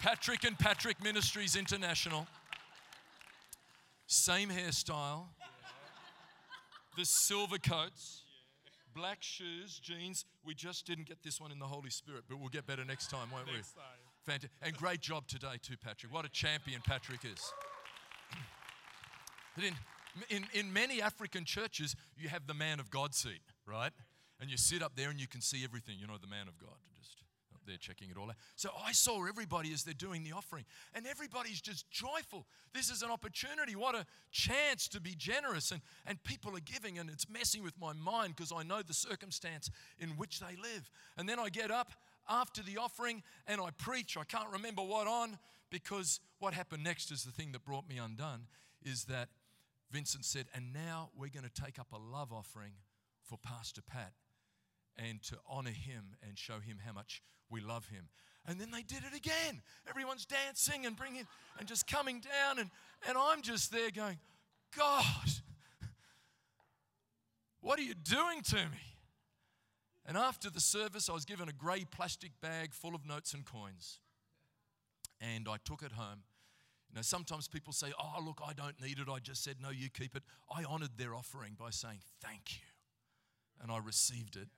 Patrick 0.00 0.44
and 0.44 0.58
Patrick 0.58 1.02
Ministries 1.02 1.54
International. 1.54 2.26
Same 4.06 4.48
hairstyle. 4.48 5.24
The 6.96 7.04
silver 7.04 7.58
coats, 7.58 8.22
black 8.94 9.18
shoes, 9.20 9.78
jeans. 9.78 10.24
We 10.44 10.54
just 10.54 10.86
didn't 10.86 11.06
get 11.06 11.22
this 11.22 11.40
one 11.40 11.52
in 11.52 11.58
the 11.58 11.66
Holy 11.66 11.90
Spirit, 11.90 12.24
but 12.28 12.40
we'll 12.40 12.48
get 12.48 12.66
better 12.66 12.84
next 12.84 13.10
time, 13.10 13.28
won't 13.30 13.46
we? 13.46 13.52
Fantastic. 14.28 14.50
And 14.60 14.76
great 14.76 15.00
job 15.00 15.26
today, 15.26 15.56
too, 15.62 15.76
Patrick. 15.82 16.12
What 16.12 16.26
a 16.26 16.28
champion 16.28 16.82
Patrick 16.84 17.20
is. 17.24 17.40
In, 19.56 19.74
in, 20.28 20.44
in 20.52 20.70
many 20.70 21.00
African 21.00 21.46
churches, 21.46 21.96
you 22.14 22.28
have 22.28 22.46
the 22.46 22.52
man 22.52 22.78
of 22.78 22.90
God 22.90 23.14
seat, 23.14 23.40
right? 23.66 23.92
And 24.38 24.50
you 24.50 24.58
sit 24.58 24.82
up 24.82 24.92
there 24.96 25.08
and 25.08 25.18
you 25.18 25.26
can 25.26 25.40
see 25.40 25.64
everything. 25.64 25.96
You 25.98 26.06
know, 26.06 26.18
the 26.20 26.28
man 26.28 26.46
of 26.46 26.58
God, 26.58 26.76
just 27.00 27.16
up 27.54 27.62
there 27.66 27.78
checking 27.78 28.10
it 28.10 28.18
all 28.18 28.28
out. 28.28 28.36
So 28.54 28.68
I 28.86 28.92
saw 28.92 29.26
everybody 29.26 29.72
as 29.72 29.82
they're 29.82 29.94
doing 29.94 30.24
the 30.24 30.32
offering, 30.32 30.66
and 30.94 31.06
everybody's 31.06 31.62
just 31.62 31.90
joyful. 31.90 32.44
This 32.74 32.90
is 32.90 33.00
an 33.00 33.10
opportunity. 33.10 33.76
What 33.76 33.94
a 33.94 34.04
chance 34.30 34.88
to 34.88 35.00
be 35.00 35.14
generous. 35.16 35.70
And, 35.70 35.80
and 36.06 36.22
people 36.22 36.54
are 36.54 36.60
giving, 36.60 36.98
and 36.98 37.08
it's 37.08 37.30
messing 37.30 37.62
with 37.62 37.80
my 37.80 37.94
mind 37.94 38.36
because 38.36 38.52
I 38.52 38.62
know 38.62 38.82
the 38.82 38.92
circumstance 38.92 39.70
in 39.98 40.10
which 40.10 40.38
they 40.38 40.54
live. 40.62 40.90
And 41.16 41.26
then 41.26 41.38
I 41.38 41.48
get 41.48 41.70
up 41.70 41.92
after 42.28 42.62
the 42.62 42.78
offering 42.78 43.22
and 43.46 43.60
I 43.60 43.70
preach. 43.70 44.16
I 44.16 44.24
can't 44.24 44.50
remember 44.52 44.82
what 44.82 45.06
on 45.06 45.38
because 45.70 46.20
what 46.38 46.54
happened 46.54 46.84
next 46.84 47.10
is 47.10 47.24
the 47.24 47.32
thing 47.32 47.52
that 47.52 47.64
brought 47.64 47.88
me 47.88 47.98
undone 47.98 48.46
is 48.82 49.04
that 49.04 49.28
Vincent 49.90 50.24
said, 50.24 50.46
and 50.54 50.72
now 50.72 51.10
we're 51.16 51.30
going 51.30 51.48
to 51.48 51.62
take 51.62 51.78
up 51.78 51.92
a 51.92 51.98
love 51.98 52.32
offering 52.32 52.72
for 53.22 53.38
Pastor 53.38 53.82
Pat 53.82 54.12
and 54.96 55.22
to 55.24 55.36
honor 55.48 55.70
him 55.70 56.16
and 56.26 56.36
show 56.36 56.60
him 56.60 56.78
how 56.84 56.92
much 56.92 57.22
we 57.50 57.60
love 57.60 57.86
him. 57.86 58.08
And 58.46 58.60
then 58.60 58.70
they 58.70 58.82
did 58.82 59.02
it 59.04 59.16
again. 59.16 59.62
Everyone's 59.88 60.26
dancing 60.26 60.86
and 60.86 60.96
bringing 60.96 61.26
and 61.58 61.68
just 61.68 61.86
coming 61.86 62.20
down. 62.20 62.58
And, 62.58 62.70
and 63.06 63.16
I'm 63.18 63.42
just 63.42 63.70
there 63.70 63.90
going, 63.90 64.18
God, 64.76 65.04
what 67.60 67.78
are 67.78 67.82
you 67.82 67.94
doing 67.94 68.42
to 68.42 68.56
me? 68.56 68.97
And 70.08 70.16
after 70.16 70.48
the 70.48 70.60
service, 70.60 71.10
I 71.10 71.12
was 71.12 71.26
given 71.26 71.50
a 71.50 71.52
grey 71.52 71.84
plastic 71.84 72.32
bag 72.40 72.72
full 72.72 72.94
of 72.94 73.06
notes 73.06 73.34
and 73.34 73.44
coins. 73.44 73.98
And 75.20 75.46
I 75.46 75.56
took 75.62 75.82
it 75.82 75.92
home. 75.92 76.22
You 76.88 76.96
know, 76.96 77.02
sometimes 77.02 77.46
people 77.46 77.74
say, 77.74 77.92
Oh, 78.00 78.22
look, 78.24 78.40
I 78.44 78.54
don't 78.54 78.80
need 78.80 78.98
it. 78.98 79.08
I 79.12 79.18
just 79.18 79.44
said, 79.44 79.56
No, 79.62 79.68
you 79.68 79.90
keep 79.90 80.16
it. 80.16 80.22
I 80.50 80.64
honored 80.64 80.96
their 80.96 81.14
offering 81.14 81.56
by 81.58 81.68
saying, 81.68 81.98
Thank 82.22 82.54
you. 82.54 82.66
And 83.62 83.70
I 83.70 83.78
received 83.78 84.36
it. 84.36 84.48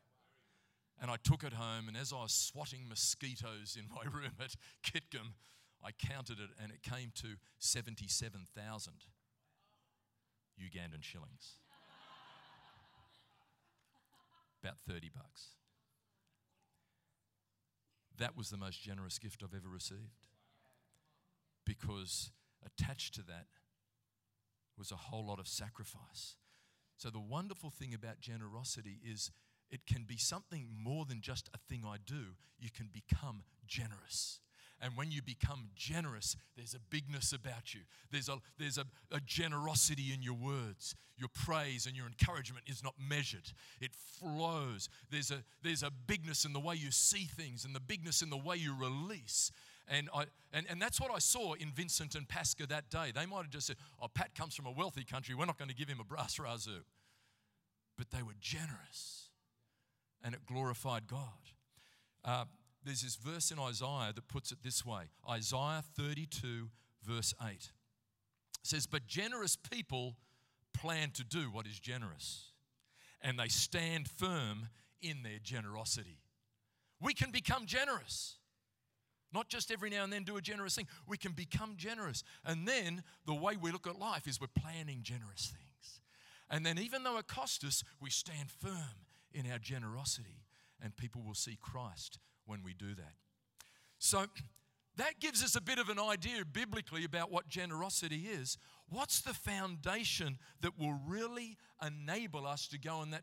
And 1.03 1.11
I 1.11 1.17
took 1.17 1.43
it 1.43 1.55
home, 1.55 1.89
and 1.89 1.97
as 1.97 2.13
I 2.13 2.23
was 2.23 2.33
swatting 2.33 2.87
mosquitoes 2.87 3.77
in 3.77 3.87
my 3.89 4.03
room 4.13 4.33
at 4.39 4.55
Kitgum, 4.85 5.33
I 5.83 5.93
counted 5.93 6.39
it, 6.39 6.51
and 6.63 6.71
it 6.71 6.83
came 6.83 7.11
to 7.23 7.37
77,000 7.59 8.93
Ugandan 10.61 11.03
shillings. 11.03 11.55
About 14.63 14.79
30 14.87 15.11
bucks. 15.15 15.49
That 18.19 18.37
was 18.37 18.51
the 18.51 18.59
most 18.59 18.83
generous 18.83 19.19
gift 19.19 19.43
I've 19.43 19.57
ever 19.57 19.69
received. 19.69 20.27
Because 21.65 22.31
attached 22.65 23.15
to 23.15 23.23
that 23.23 23.47
was 24.77 24.91
a 24.91 24.97
whole 24.97 25.27
lot 25.27 25.39
of 25.39 25.49
sacrifice. 25.49 26.37
So, 26.97 27.09
the 27.09 27.21
wonderful 27.21 27.71
thing 27.71 27.95
about 27.95 28.21
generosity 28.21 28.99
is 29.03 29.31
it 29.71 29.87
can 29.87 30.05
be 30.05 30.19
something 30.19 30.69
more 30.71 31.05
than 31.07 31.23
just 31.23 31.49
a 31.55 31.59
thing 31.59 31.85
I 31.87 31.97
do. 32.05 32.35
You 32.59 32.69
can 32.71 32.91
become 32.93 33.45
generous. 33.67 34.41
And 34.83 34.97
when 34.97 35.11
you 35.11 35.21
become 35.21 35.69
generous, 35.77 36.37
there's 36.57 36.75
a 36.75 36.79
bigness 36.89 37.33
about 37.33 37.75
you. 37.75 37.81
There's 38.11 38.29
a, 38.29 38.39
there's 38.59 38.79
a, 38.79 38.87
a, 39.13 39.21
generosity 39.21 40.13
in 40.15 40.23
your 40.23 40.35
words. 40.35 40.95
Your 41.19 41.29
praise 41.29 41.85
and 41.85 41.95
your 41.95 42.07
encouragement 42.07 42.65
is 42.67 42.83
not 42.83 42.95
measured, 42.99 43.53
it 43.81 43.91
flows. 43.95 44.89
There's 45.11 45.31
a, 45.31 45.43
there's 45.63 45.83
a 45.83 45.91
bigness 46.07 46.47
in 46.47 46.55
the 46.55 46.61
way 46.61 46.77
you 46.77 46.91
see 46.91 47.25
things 47.25 47.67
and 47.67 47.75
the 47.75 47.81
bigness 47.81 48.23
in 48.23 48.31
the 48.31 48.39
way 48.39 48.57
you 48.57 48.75
release. 48.75 49.53
And, 49.87 50.09
I, 50.15 50.27
and, 50.53 50.67
and 50.71 50.81
that's 50.81 51.01
what 51.01 51.11
I 51.11 51.19
saw 51.19 51.55
in 51.55 51.73
Vincent 51.73 52.15
and 52.15 52.27
Pasca 52.27 52.67
that 52.69 52.91
day. 52.91 53.13
They 53.15 53.27
might 53.27 53.43
have 53.43 53.51
just 53.51 53.67
said, 53.67 53.77
Oh, 54.01 54.07
Pat 54.09 54.35
comes 54.35 54.55
from 54.55 54.67
a 54.67 54.71
wealthy 54.71 55.05
country. 55.05 55.35
We're 55.35 55.47
not 55.47 55.59
going 55.59 55.69
to 55.69 55.75
give 55.75 55.89
him 55.89 56.01
a 56.01 56.05
brass 56.05 56.39
razoo. 56.39 56.85
But 57.99 58.11
they 58.11 58.23
were 58.23 58.35
generous 58.41 59.31
and 60.23 60.35
it 60.35 60.47
glorified 60.47 61.07
God. 61.07 61.19
Uh, 62.25 62.45
there's 62.85 63.03
this 63.03 63.17
verse 63.17 63.51
in 63.51 63.59
Isaiah 63.59 64.13
that 64.15 64.29
puts 64.29 64.53
it 64.53 64.59
this 64.63 64.85
way 64.85 65.05
Isaiah 65.29 65.83
32, 65.97 66.69
verse 67.03 67.35
8. 67.43 67.51
It 67.53 67.71
says, 68.63 68.87
But 68.87 69.07
generous 69.07 69.57
people 69.57 70.17
plan 70.73 71.11
to 71.13 71.25
do 71.25 71.51
what 71.51 71.67
is 71.67 71.79
generous, 71.79 72.53
and 73.21 73.39
they 73.39 73.49
stand 73.49 74.09
firm 74.09 74.69
in 75.03 75.23
their 75.23 75.39
generosity. 75.43 76.19
We 77.01 77.15
can 77.15 77.31
become 77.31 77.67
generous. 77.67 78.37
Not 79.33 79.49
just 79.49 79.71
every 79.71 79.91
now 79.91 80.03
and 80.03 80.13
then 80.13 80.25
do 80.25 80.37
a 80.37 80.43
generous 80.43 80.75
thing. 80.75 80.89
We 81.07 81.17
can 81.17 81.33
become 81.33 81.75
generous. 81.77 82.25
And 82.45 82.67
then 82.67 83.05
the 83.27 83.35
way 83.35 83.57
we 83.57 83.71
look 83.71 83.87
at 83.87 83.97
life 83.97 84.27
is 84.27 84.41
we're 84.41 84.49
planning 84.49 85.01
generous 85.03 85.55
things. 85.55 86.01
And 86.51 86.67
then, 86.67 86.79
even 86.81 87.05
though 87.05 87.17
it 87.19 87.29
costs 87.29 87.65
us, 87.65 87.85
we 88.01 88.11
stand 88.11 88.51
firm 88.51 89.07
in 89.33 89.49
our 89.51 89.61
generosity, 89.61 90.43
and 90.83 90.97
people 90.97 91.23
will 91.23 91.35
see 91.35 91.57
Christ 91.61 92.19
when 92.51 92.65
we 92.65 92.75
do 92.75 92.95
that. 92.97 93.15
So, 93.99 94.27
that 94.97 95.21
gives 95.21 95.43
us 95.45 95.55
a 95.55 95.61
bit 95.61 95.79
of 95.79 95.89
an 95.89 96.01
idea 96.01 96.45
biblically 96.45 97.05
about 97.05 97.31
what 97.31 97.49
generosity 97.49 98.27
is. 98.27 98.59
What's 98.89 99.21
the 99.21 99.33
foundation 99.33 100.37
that 100.63 100.79
will 100.79 100.99
really 101.07 101.57
enable 101.87 102.45
us 102.47 102.67
to 102.69 102.79
go 102.79 103.03
in 103.03 103.11
that, 103.13 103.23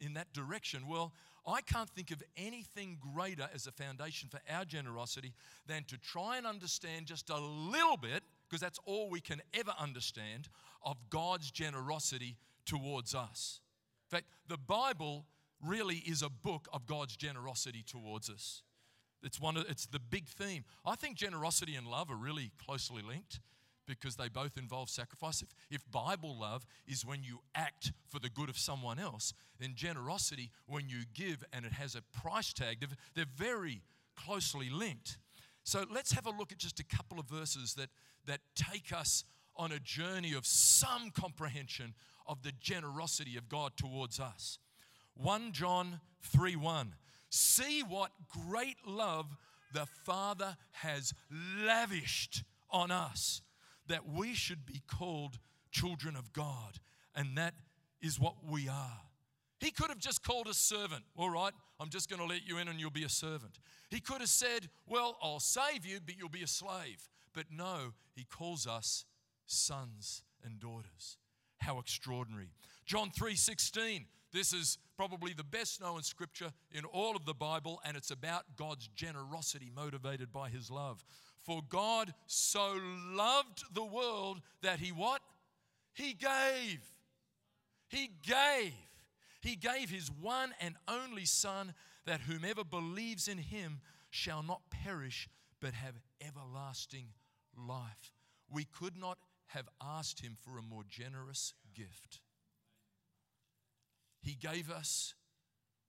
in 0.00 0.14
that 0.14 0.32
direction? 0.32 0.88
Well, 0.88 1.12
I 1.46 1.60
can't 1.60 1.88
think 1.88 2.10
of 2.10 2.24
anything 2.36 2.98
greater 3.14 3.48
as 3.54 3.68
a 3.68 3.72
foundation 3.72 4.28
for 4.28 4.40
our 4.50 4.64
generosity 4.64 5.32
than 5.68 5.84
to 5.84 5.96
try 5.96 6.38
and 6.38 6.46
understand 6.46 7.06
just 7.06 7.30
a 7.30 7.38
little 7.38 7.96
bit, 7.96 8.24
because 8.48 8.60
that's 8.60 8.80
all 8.84 9.08
we 9.08 9.20
can 9.20 9.40
ever 9.54 9.72
understand, 9.78 10.48
of 10.82 10.96
God's 11.08 11.52
generosity 11.52 12.36
towards 12.66 13.14
us. 13.14 13.60
In 14.10 14.16
fact, 14.16 14.26
the 14.48 14.58
Bible 14.58 15.24
really 15.64 15.96
is 15.96 16.22
a 16.22 16.28
book 16.28 16.68
of 16.72 16.86
God's 16.86 17.16
generosity 17.16 17.84
towards 17.86 18.28
us. 18.30 18.62
It's, 19.22 19.40
one 19.40 19.56
of, 19.56 19.66
it's 19.68 19.86
the 19.86 19.98
big 19.98 20.28
theme. 20.28 20.64
I 20.84 20.94
think 20.94 21.16
generosity 21.16 21.74
and 21.74 21.86
love 21.86 22.10
are 22.10 22.16
really 22.16 22.52
closely 22.64 23.02
linked 23.02 23.40
because 23.86 24.16
they 24.16 24.28
both 24.28 24.56
involve 24.56 24.90
sacrifice. 24.90 25.42
If, 25.42 25.48
if 25.70 25.90
Bible 25.90 26.36
love 26.38 26.66
is 26.86 27.06
when 27.06 27.22
you 27.22 27.38
act 27.54 27.92
for 28.08 28.18
the 28.18 28.28
good 28.28 28.48
of 28.48 28.58
someone 28.58 28.98
else, 28.98 29.32
then 29.58 29.72
generosity, 29.74 30.50
when 30.66 30.88
you 30.88 31.02
give 31.14 31.44
and 31.52 31.64
it 31.64 31.72
has 31.72 31.94
a 31.94 32.02
price 32.20 32.52
tag, 32.52 32.80
they're, 32.80 32.88
they're 33.14 33.24
very 33.36 33.82
closely 34.16 34.68
linked. 34.70 35.18
So 35.62 35.84
let's 35.92 36.12
have 36.12 36.26
a 36.26 36.30
look 36.30 36.52
at 36.52 36.58
just 36.58 36.80
a 36.80 36.84
couple 36.84 37.18
of 37.18 37.26
verses 37.26 37.74
that, 37.74 37.88
that 38.26 38.40
take 38.54 38.92
us 38.92 39.24
on 39.56 39.72
a 39.72 39.78
journey 39.78 40.34
of 40.34 40.46
some 40.46 41.10
comprehension 41.10 41.94
of 42.26 42.42
the 42.42 42.52
generosity 42.60 43.36
of 43.36 43.48
God 43.48 43.72
towards 43.76 44.20
us. 44.20 44.58
1 45.16 45.52
John 45.52 46.00
3 46.22 46.56
1. 46.56 46.94
See 47.30 47.82
what 47.82 48.12
great 48.48 48.76
love 48.86 49.36
the 49.72 49.86
Father 50.04 50.56
has 50.72 51.12
lavished 51.64 52.44
on 52.70 52.90
us 52.90 53.42
that 53.88 54.08
we 54.08 54.34
should 54.34 54.66
be 54.66 54.82
called 54.86 55.38
children 55.70 56.16
of 56.16 56.32
God. 56.32 56.78
And 57.14 57.36
that 57.36 57.54
is 58.00 58.18
what 58.20 58.34
we 58.48 58.68
are. 58.68 59.00
He 59.58 59.70
could 59.70 59.88
have 59.88 59.98
just 59.98 60.22
called 60.22 60.48
us 60.48 60.58
servant. 60.58 61.02
All 61.16 61.30
right, 61.30 61.52
I'm 61.80 61.88
just 61.88 62.10
going 62.10 62.20
to 62.20 62.26
let 62.26 62.46
you 62.46 62.58
in 62.58 62.68
and 62.68 62.78
you'll 62.78 62.90
be 62.90 63.04
a 63.04 63.08
servant. 63.08 63.58
He 63.90 64.00
could 64.00 64.20
have 64.20 64.28
said, 64.28 64.68
Well, 64.86 65.16
I'll 65.22 65.40
save 65.40 65.86
you, 65.86 65.98
but 66.04 66.16
you'll 66.18 66.28
be 66.28 66.42
a 66.42 66.48
slave. 66.48 67.08
But 67.32 67.46
no, 67.50 67.92
he 68.14 68.24
calls 68.24 68.66
us 68.66 69.04
sons 69.46 70.22
and 70.44 70.58
daughters. 70.58 71.16
How 71.58 71.78
extraordinary. 71.78 72.50
John 72.84 73.10
3:16. 73.10 74.06
This 74.36 74.52
is 74.52 74.76
probably 74.98 75.32
the 75.32 75.42
best 75.42 75.80
known 75.80 76.02
scripture 76.02 76.52
in 76.70 76.84
all 76.84 77.16
of 77.16 77.24
the 77.24 77.32
Bible, 77.32 77.80
and 77.86 77.96
it's 77.96 78.10
about 78.10 78.44
God's 78.54 78.86
generosity 78.88 79.72
motivated 79.74 80.30
by 80.30 80.50
his 80.50 80.70
love. 80.70 81.02
For 81.40 81.62
God 81.70 82.12
so 82.26 82.78
loved 83.14 83.64
the 83.72 83.82
world 83.82 84.42
that 84.60 84.78
he 84.78 84.92
what? 84.92 85.22
He 85.94 86.12
gave. 86.12 86.80
He 87.88 88.10
gave. 88.26 88.74
He 89.40 89.56
gave 89.56 89.88
his 89.88 90.10
one 90.20 90.52
and 90.60 90.74
only 90.86 91.24
Son 91.24 91.72
that 92.04 92.20
whomever 92.20 92.62
believes 92.62 93.28
in 93.28 93.38
him 93.38 93.80
shall 94.10 94.42
not 94.42 94.60
perish 94.68 95.30
but 95.62 95.72
have 95.72 95.94
everlasting 96.20 97.06
life. 97.56 98.12
We 98.52 98.64
could 98.64 98.98
not 98.98 99.16
have 99.46 99.70
asked 99.82 100.20
him 100.20 100.36
for 100.38 100.58
a 100.58 100.62
more 100.62 100.84
generous 100.86 101.54
gift. 101.74 102.20
He 104.26 104.34
gave 104.34 104.72
us 104.72 105.14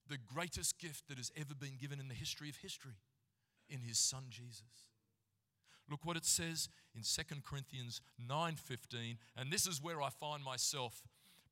the 0.08 0.20
greatest 0.32 0.78
gift 0.78 1.08
that 1.08 1.18
has 1.18 1.32
ever 1.36 1.56
been 1.56 1.76
given 1.82 2.00
in 2.00 2.08
the 2.08 2.14
history 2.14 2.50
of 2.50 2.58
history 2.58 3.00
in 3.68 3.82
his 3.82 3.98
son 3.98 4.26
Jesus. 4.30 4.86
Look 5.90 6.06
what 6.06 6.18
it 6.18 6.26
says 6.26 6.70
in 6.96 7.02
2 7.02 7.42
Corinthians 7.42 8.00
9:15 8.30 9.18
and 9.36 9.52
this 9.52 9.66
is 9.66 9.82
where 9.82 10.04
I 10.04 10.10
find 10.12 10.44
myself 10.44 11.02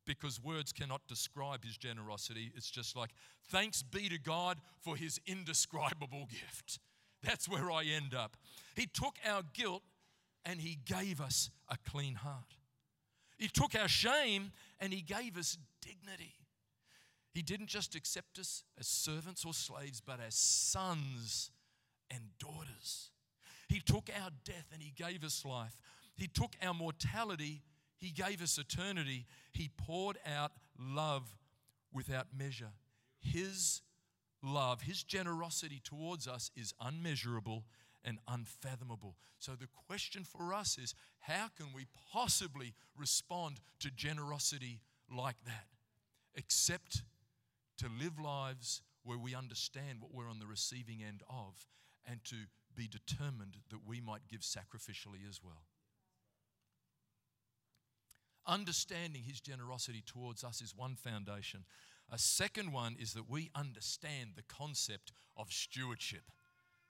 because 0.05 0.39
words 0.39 0.71
cannot 0.71 1.07
describe 1.07 1.63
his 1.63 1.75
generosity. 1.75 2.51
It's 2.55 2.69
just 2.69 2.95
like 2.95 3.09
thanks 3.49 3.81
be 3.81 4.07
to 4.09 4.19
God 4.19 4.59
for 4.79 4.95
his 4.95 5.19
indescribable 5.25 6.27
gift. 6.29 6.77
That's 7.23 7.49
where 7.49 7.71
I 7.71 7.85
end 7.85 8.13
up. 8.13 8.37
He 8.75 8.85
took 8.85 9.15
our 9.25 9.41
guilt 9.53 9.81
and 10.45 10.61
he 10.61 10.77
gave 10.85 11.19
us 11.19 11.49
a 11.67 11.77
clean 11.89 12.13
heart. 12.13 12.57
He 13.39 13.47
took 13.47 13.73
our 13.73 13.87
shame 13.87 14.51
and 14.79 14.93
he 14.93 15.01
gave 15.01 15.35
us 15.35 15.57
dignity. 15.81 16.35
He 17.35 17.41
didn't 17.41 17.67
just 17.67 17.95
accept 17.95 18.39
us 18.39 18.63
as 18.79 18.87
servants 18.87 19.43
or 19.43 19.53
slaves, 19.53 19.99
but 19.99 20.21
as 20.25 20.35
sons 20.35 21.51
and 22.09 22.21
daughters. 22.39 23.09
He 23.67 23.81
took 23.81 24.09
our 24.17 24.29
death 24.45 24.67
and 24.71 24.81
He 24.81 24.93
gave 24.95 25.21
us 25.21 25.43
life. 25.43 25.77
He 26.15 26.27
took 26.27 26.55
our 26.63 26.73
mortality, 26.73 27.61
He 27.97 28.11
gave 28.11 28.41
us 28.41 28.57
eternity. 28.57 29.25
He 29.51 29.69
poured 29.77 30.17
out 30.25 30.53
love 30.79 31.35
without 31.91 32.27
measure. 32.33 32.71
His 33.19 33.81
love, 34.41 34.83
His 34.83 35.03
generosity 35.03 35.81
towards 35.83 36.29
us 36.29 36.51
is 36.55 36.73
unmeasurable 36.79 37.65
and 38.05 38.17
unfathomable. 38.29 39.17
So 39.39 39.55
the 39.59 39.67
question 39.87 40.23
for 40.23 40.53
us 40.53 40.77
is 40.77 40.95
how 41.19 41.49
can 41.57 41.67
we 41.75 41.87
possibly 42.13 42.75
respond 42.97 43.59
to 43.81 43.91
generosity 43.91 44.79
like 45.13 45.35
that? 45.45 45.65
Except 46.33 47.01
to 47.77 47.87
live 47.99 48.19
lives 48.19 48.81
where 49.03 49.17
we 49.17 49.35
understand 49.35 49.99
what 50.01 50.13
we're 50.13 50.29
on 50.29 50.39
the 50.39 50.47
receiving 50.47 51.03
end 51.05 51.21
of 51.29 51.67
and 52.09 52.23
to 52.25 52.35
be 52.75 52.87
determined 52.87 53.57
that 53.69 53.87
we 53.87 54.01
might 54.01 54.27
give 54.27 54.41
sacrificially 54.41 55.27
as 55.29 55.41
well. 55.43 55.63
Understanding 58.47 59.23
his 59.23 59.41
generosity 59.41 60.03
towards 60.05 60.43
us 60.43 60.61
is 60.61 60.75
one 60.75 60.95
foundation. 60.95 61.65
A 62.11 62.19
second 62.19 62.71
one 62.71 62.95
is 62.99 63.13
that 63.13 63.29
we 63.29 63.49
understand 63.55 64.31
the 64.35 64.43
concept 64.43 65.11
of 65.35 65.51
stewardship. 65.51 66.23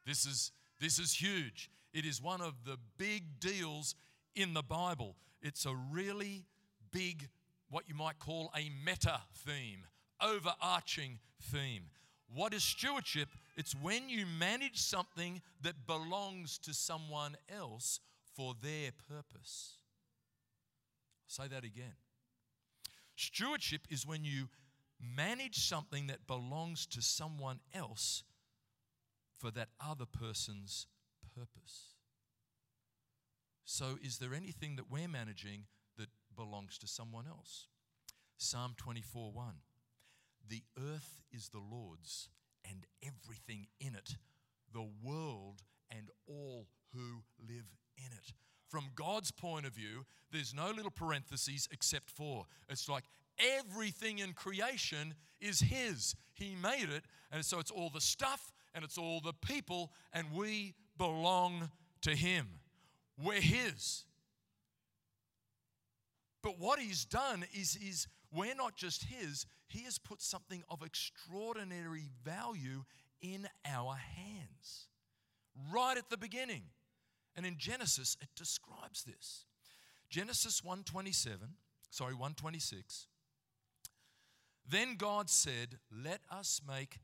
This 0.06 0.25
is, 0.25 0.51
this 0.82 1.00
is 1.00 1.13
huge. 1.13 1.70
It 1.94 2.06
is 2.06 2.22
one 2.22 2.42
of 2.42 2.65
the 2.65 2.77
big 2.98 3.39
deals 3.39 3.96
in 4.36 4.54
the 4.54 4.63
Bible. 4.63 5.15
It's 5.42 5.65
a 5.65 5.75
really 5.92 6.44
big, 6.92 7.30
what 7.70 7.88
you 7.88 7.96
might 7.96 8.20
call 8.20 8.51
a 8.56 8.70
meta 8.86 9.22
theme, 9.34 9.86
overarching 10.22 11.19
theme. 11.41 11.84
What 12.34 12.53
is 12.53 12.63
stewardship? 12.63 13.29
It's 13.55 13.74
when 13.74 14.10
you 14.10 14.25
manage 14.25 14.81
something 14.81 15.41
that 15.62 15.88
belongs 15.88 16.57
to 16.60 16.74
someone 16.74 17.38
else 17.50 18.00
for 18.36 18.53
their 18.62 18.91
purpose. 19.07 19.77
I'll 21.27 21.45
say 21.45 21.50
that 21.50 21.63
again. 21.63 21.95
Stewardship 23.15 23.81
is 23.89 24.05
when 24.05 24.25
you 24.25 24.50
manage 25.00 25.57
something 25.67 26.07
that 26.07 26.27
belongs 26.27 26.86
to 26.88 27.01
someone 27.01 27.60
else 27.74 28.24
for 29.38 29.51
that 29.51 29.69
other 29.79 30.05
person's 30.05 30.88
purpose. 31.34 31.95
So, 33.63 33.98
is 34.01 34.19
there 34.19 34.34
anything 34.34 34.75
that 34.75 34.91
we're 34.91 35.07
managing 35.07 35.65
that 35.98 36.10
belongs 36.36 36.77
to 36.79 36.88
someone 36.88 37.25
else? 37.27 37.67
Psalm 38.38 38.74
24 38.77 39.31
1. 39.31 39.53
The 40.47 40.63
earth 40.77 41.21
is 41.31 41.49
the 41.49 41.59
Lord's 41.59 42.29
and 42.69 42.85
everything 43.03 43.67
in 43.79 43.95
it, 43.95 44.15
the 44.73 44.87
world 45.03 45.63
and 45.89 46.09
all 46.27 46.67
who 46.93 47.23
live 47.39 47.75
in 47.97 48.11
it. 48.11 48.33
From 48.67 48.85
God's 48.95 49.31
point 49.31 49.65
of 49.65 49.73
view, 49.73 50.05
there's 50.31 50.53
no 50.53 50.71
little 50.71 50.91
parentheses 50.91 51.67
except 51.71 52.09
for. 52.09 52.45
It's 52.69 52.89
like 52.89 53.03
everything 53.39 54.19
in 54.19 54.33
creation 54.33 55.13
is 55.39 55.59
His. 55.59 56.15
He 56.33 56.55
made 56.55 56.89
it, 56.89 57.03
and 57.31 57.45
so 57.45 57.59
it's 57.59 57.71
all 57.71 57.89
the 57.89 58.01
stuff 58.01 58.51
and 58.73 58.83
it's 58.83 58.97
all 58.97 59.21
the 59.21 59.33
people, 59.33 59.91
and 60.11 60.27
we 60.33 60.75
belong 60.97 61.69
to 62.01 62.11
Him. 62.11 62.47
We're 63.17 63.39
His. 63.39 64.03
But 66.43 66.59
what 66.59 66.79
He's 66.79 67.05
done 67.05 67.45
is, 67.53 67.77
is 67.77 68.07
we're 68.33 68.55
not 68.55 68.75
just 68.75 69.05
His, 69.05 69.45
He 69.67 69.84
has 69.84 69.98
put 69.98 70.22
something 70.22 70.63
of 70.69 70.84
extraordinary 70.84 72.10
value 72.24 72.84
in 73.22 73.48
our 73.65 73.95
hands 73.95 74.88
right 75.72 75.98
at 75.98 76.10
the 76.10 76.17
beginning. 76.17 76.63
And 77.36 77.45
in 77.45 77.57
Genesis, 77.57 78.17
it 78.22 78.29
describes 78.36 79.03
this. 79.03 79.45
Genesis 80.10 80.63
127, 80.63 81.39
sorry, 81.89 82.13
126. 82.13 83.07
Then 84.67 84.95
God 84.95 85.29
said, 85.29 85.79
Let 85.91 86.22
us 86.31 86.62
make 86.67 87.00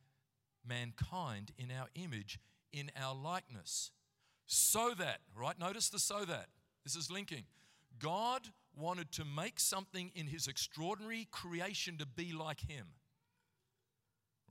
mankind 0.68 1.51
in 1.58 1.70
our 1.72 1.88
image, 1.96 2.39
in 2.72 2.91
our 3.00 3.15
likeness. 3.15 3.91
So 4.46 4.94
that, 4.98 5.20
right? 5.36 5.58
Notice 5.60 5.89
the 5.89 6.00
so 6.00 6.25
that. 6.25 6.48
This 6.84 6.96
is 6.96 7.12
linking. 7.12 7.44
God 8.00 8.48
wanted 8.75 9.12
to 9.13 9.25
make 9.25 9.60
something 9.60 10.12
in 10.15 10.27
his 10.27 10.48
extraordinary 10.48 11.27
creation 11.31 11.98
to 11.98 12.05
be 12.05 12.31
like 12.33 12.62
him. 12.62 12.88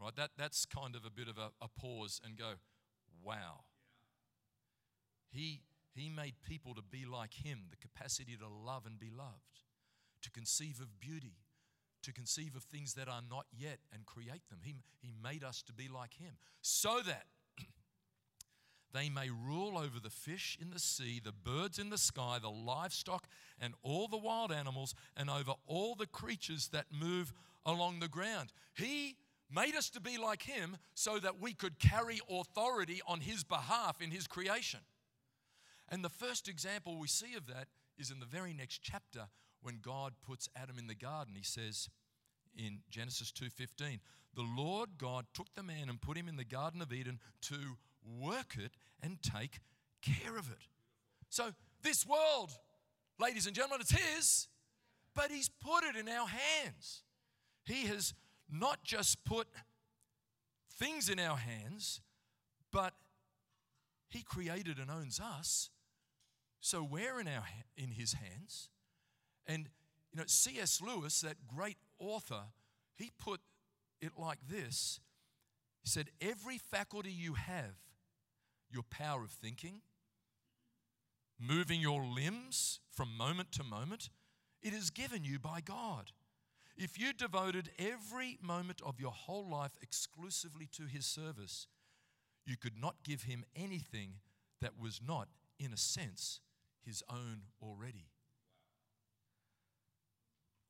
Right? 0.01 0.15
That, 0.17 0.31
that's 0.39 0.65
kind 0.65 0.95
of 0.97 1.05
a 1.05 1.11
bit 1.11 1.29
of 1.29 1.39
a, 1.39 1.51
a 1.63 1.69
pause 1.69 2.21
and 2.25 2.37
go, 2.37 2.53
wow. 3.23 3.65
He, 5.31 5.63
he 5.95 6.09
made 6.09 6.35
people 6.47 6.75
to 6.75 6.83
be 6.83 7.05
like 7.05 7.35
him, 7.35 7.67
the 7.71 7.77
capacity 7.77 8.37
to 8.37 8.49
love 8.49 8.87
and 8.87 8.99
be 8.99 9.11
loved, 9.11 9.65
to 10.23 10.31
conceive 10.31 10.81
of 10.81 11.01
beauty, 11.01 11.37
to 12.03 12.13
conceive 12.13 12.57
of 12.57 12.63
things 12.65 12.95
that 12.95 13.09
are 13.09 13.23
not 13.29 13.47
yet 13.57 13.79
and 13.93 14.07
create 14.07 14.49
them. 14.49 14.61
He, 14.63 14.77
he 15.01 15.13
made 15.23 15.45
us 15.45 15.63
to 15.63 15.73
be 15.73 15.89
like 15.89 16.15
him 16.15 16.37
so 16.63 17.01
that 17.07 17.25
they 18.93 19.09
may 19.09 19.31
rule 19.31 19.79
over 19.79 20.01
the 20.01 20.11
fish 20.11 20.59
in 20.61 20.71
the 20.71 20.79
sea, 20.79 21.21
the 21.23 21.33
birds 21.33 21.79
in 21.79 21.91
the 21.91 21.99
sky, 21.99 22.39
the 22.41 22.51
livestock, 22.51 23.27
and 23.61 23.75
all 23.83 24.09
the 24.09 24.17
wild 24.17 24.53
animals, 24.53 24.95
and 25.17 25.31
over 25.31 25.53
all 25.67 25.95
the 25.95 26.07
creatures 26.07 26.69
that 26.69 26.87
move 26.91 27.33
along 27.65 28.01
the 28.01 28.09
ground. 28.09 28.53
He 28.75 29.17
made 29.51 29.75
us 29.75 29.91
to 29.91 30.01
be 30.01 30.17
like 30.17 30.43
him 30.43 30.77
so 30.95 31.19
that 31.19 31.41
we 31.41 31.53
could 31.53 31.79
carry 31.79 32.21
authority 32.31 33.01
on 33.07 33.21
his 33.21 33.45
behalf 33.45 34.01
in 34.01 34.11
his 34.11 34.27
creation. 34.27 34.81
And 35.89 36.05
the 36.05 36.09
first 36.09 36.49
example 36.49 36.99
we 36.99 37.09
see 37.09 37.35
of 37.35 37.47
that 37.49 37.69
is 37.99 38.11
in 38.11 38.21
the 38.21 38.27
very 38.27 38.53
next 38.53 38.81
chapter 38.83 39.29
when 39.63 39.81
God 39.83 40.15
puts 40.23 40.49
Adam 40.57 40.79
in 40.79 40.87
the 40.87 40.95
garden. 40.95 41.35
He 41.37 41.43
says 41.43 41.89
in 42.57 42.83
Genesis 42.91 43.33
2:15, 43.33 44.01
"The 44.35 44.43
Lord 44.43 44.99
God 44.99 45.27
took 45.35 45.53
the 45.55 45.63
man 45.63 45.89
and 45.89 46.01
put 46.01 46.17
him 46.17 46.29
in 46.29 46.37
the 46.37 46.45
garden 46.45 46.81
of 46.81 46.93
Eden 46.93 47.21
to 47.43 47.79
work 48.05 48.57
it 48.59 48.73
and 49.03 49.23
take 49.23 49.61
care 50.03 50.37
of 50.37 50.51
it." 50.51 50.69
So, 51.29 51.55
this 51.83 52.07
world, 52.07 52.51
ladies 53.19 53.47
and 53.47 53.55
gentlemen, 53.55 53.81
it's 53.81 53.91
his, 53.91 54.49
but 55.15 55.31
he's 55.31 55.49
put 55.49 55.85
it 55.85 55.97
in 55.97 56.09
our 56.09 56.27
hands. 56.27 57.03
He 57.65 57.87
has 57.87 58.15
not 58.49 58.83
just 58.83 59.25
put 59.25 59.49
things 60.75 61.09
in 61.09 61.19
our 61.19 61.37
hands, 61.37 62.01
but 62.73 62.95
he 64.09 64.23
created 64.23 64.79
and 64.79 64.91
owns 64.91 65.21
us 65.21 65.71
so 66.61 66.83
we're 66.83 67.21
in, 67.21 67.27
our, 67.27 67.45
in 67.77 67.89
his 67.89 68.13
hands. 68.13 68.69
And, 69.47 69.69
you 70.13 70.19
know, 70.19 70.25
C.S. 70.27 70.81
Lewis, 70.81 71.23
that 71.23 71.47
great 71.47 71.79
author, 71.99 72.43
he 72.95 73.11
put 73.19 73.41
it 74.01 74.13
like 74.19 74.39
this 74.49 75.01
He 75.83 75.89
said, 75.89 76.11
Every 76.21 76.59
faculty 76.59 77.11
you 77.11 77.35
have, 77.35 77.77
your 78.71 78.85
power 78.85 79.23
of 79.25 79.31
thinking, 79.31 79.81
moving 81.39 81.81
your 81.81 82.05
limbs 82.05 82.81
from 82.91 83.17
moment 83.17 83.53
to 83.53 83.65
moment, 83.65 84.11
it 84.63 84.73
is 84.73 84.91
given 84.91 85.25
you 85.25 85.39
by 85.39 85.61
God. 85.61 86.13
If 86.77 86.99
you 86.99 87.13
devoted 87.13 87.71
every 87.79 88.39
moment 88.43 88.81
of 88.85 89.01
your 89.01 89.11
whole 89.11 89.49
life 89.49 89.73
exclusively 89.83 90.69
to 90.73 90.85
His 90.85 91.07
service, 91.07 91.67
you 92.47 92.57
could 92.57 92.81
not 92.81 93.03
give 93.05 93.23
Him 93.23 93.45
anything 93.55 94.15
that 94.61 94.79
was 94.79 95.01
not, 95.07 95.29
in 95.59 95.73
a 95.73 95.77
sense, 95.77 96.41
his 96.85 97.03
own 97.11 97.43
already. 97.63 98.09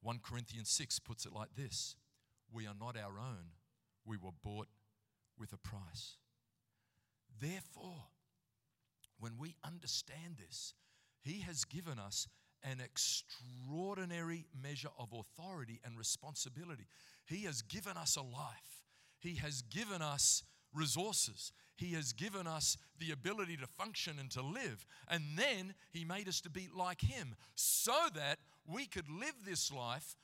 1 0.02 0.20
Corinthians 0.22 0.70
6 0.70 0.98
puts 1.00 1.26
it 1.26 1.32
like 1.32 1.54
this 1.56 1.96
We 2.52 2.66
are 2.66 2.74
not 2.78 2.96
our 2.96 3.18
own, 3.18 3.54
we 4.04 4.16
were 4.16 4.30
bought 4.42 4.68
with 5.38 5.52
a 5.52 5.58
price. 5.58 6.16
Therefore, 7.40 8.05
when 9.19 9.33
we 9.38 9.57
understand 9.64 10.37
this, 10.38 10.75
He 11.23 11.40
has 11.40 11.64
given 11.64 11.99
us 11.99 12.27
an 12.62 12.79
extraordinary 12.81 14.47
measure 14.62 14.90
of 14.99 15.09
authority 15.12 15.81
and 15.85 15.97
responsibility. 15.97 16.87
He 17.27 17.45
has 17.45 17.62
given 17.62 17.97
us 17.97 18.16
a 18.16 18.23
life, 18.23 18.85
He 19.19 19.37
has 19.37 19.62
given 19.62 20.03
us 20.03 20.43
resources. 20.75 21.53
He 21.77 21.95
has 21.95 22.12
given 22.12 22.47
us 22.47 22.77
the 22.99 23.11
ability 23.11 23.57
to 23.57 23.66
function 23.66 24.19
and 24.19 24.31
to 24.33 24.43
live. 24.43 24.85
And 25.09 25.23
then 25.37 25.75
He 25.93 26.05
made 26.05 26.29
us 26.29 26.43
to 26.43 26.51
be 26.51 26.69
like 26.77 27.01
Him 27.01 27.35
so 27.55 27.97
that 28.14 28.38
we 28.66 28.87
could 28.87 29.09
live 29.09 29.35
this 29.47 29.73
life 29.73 30.16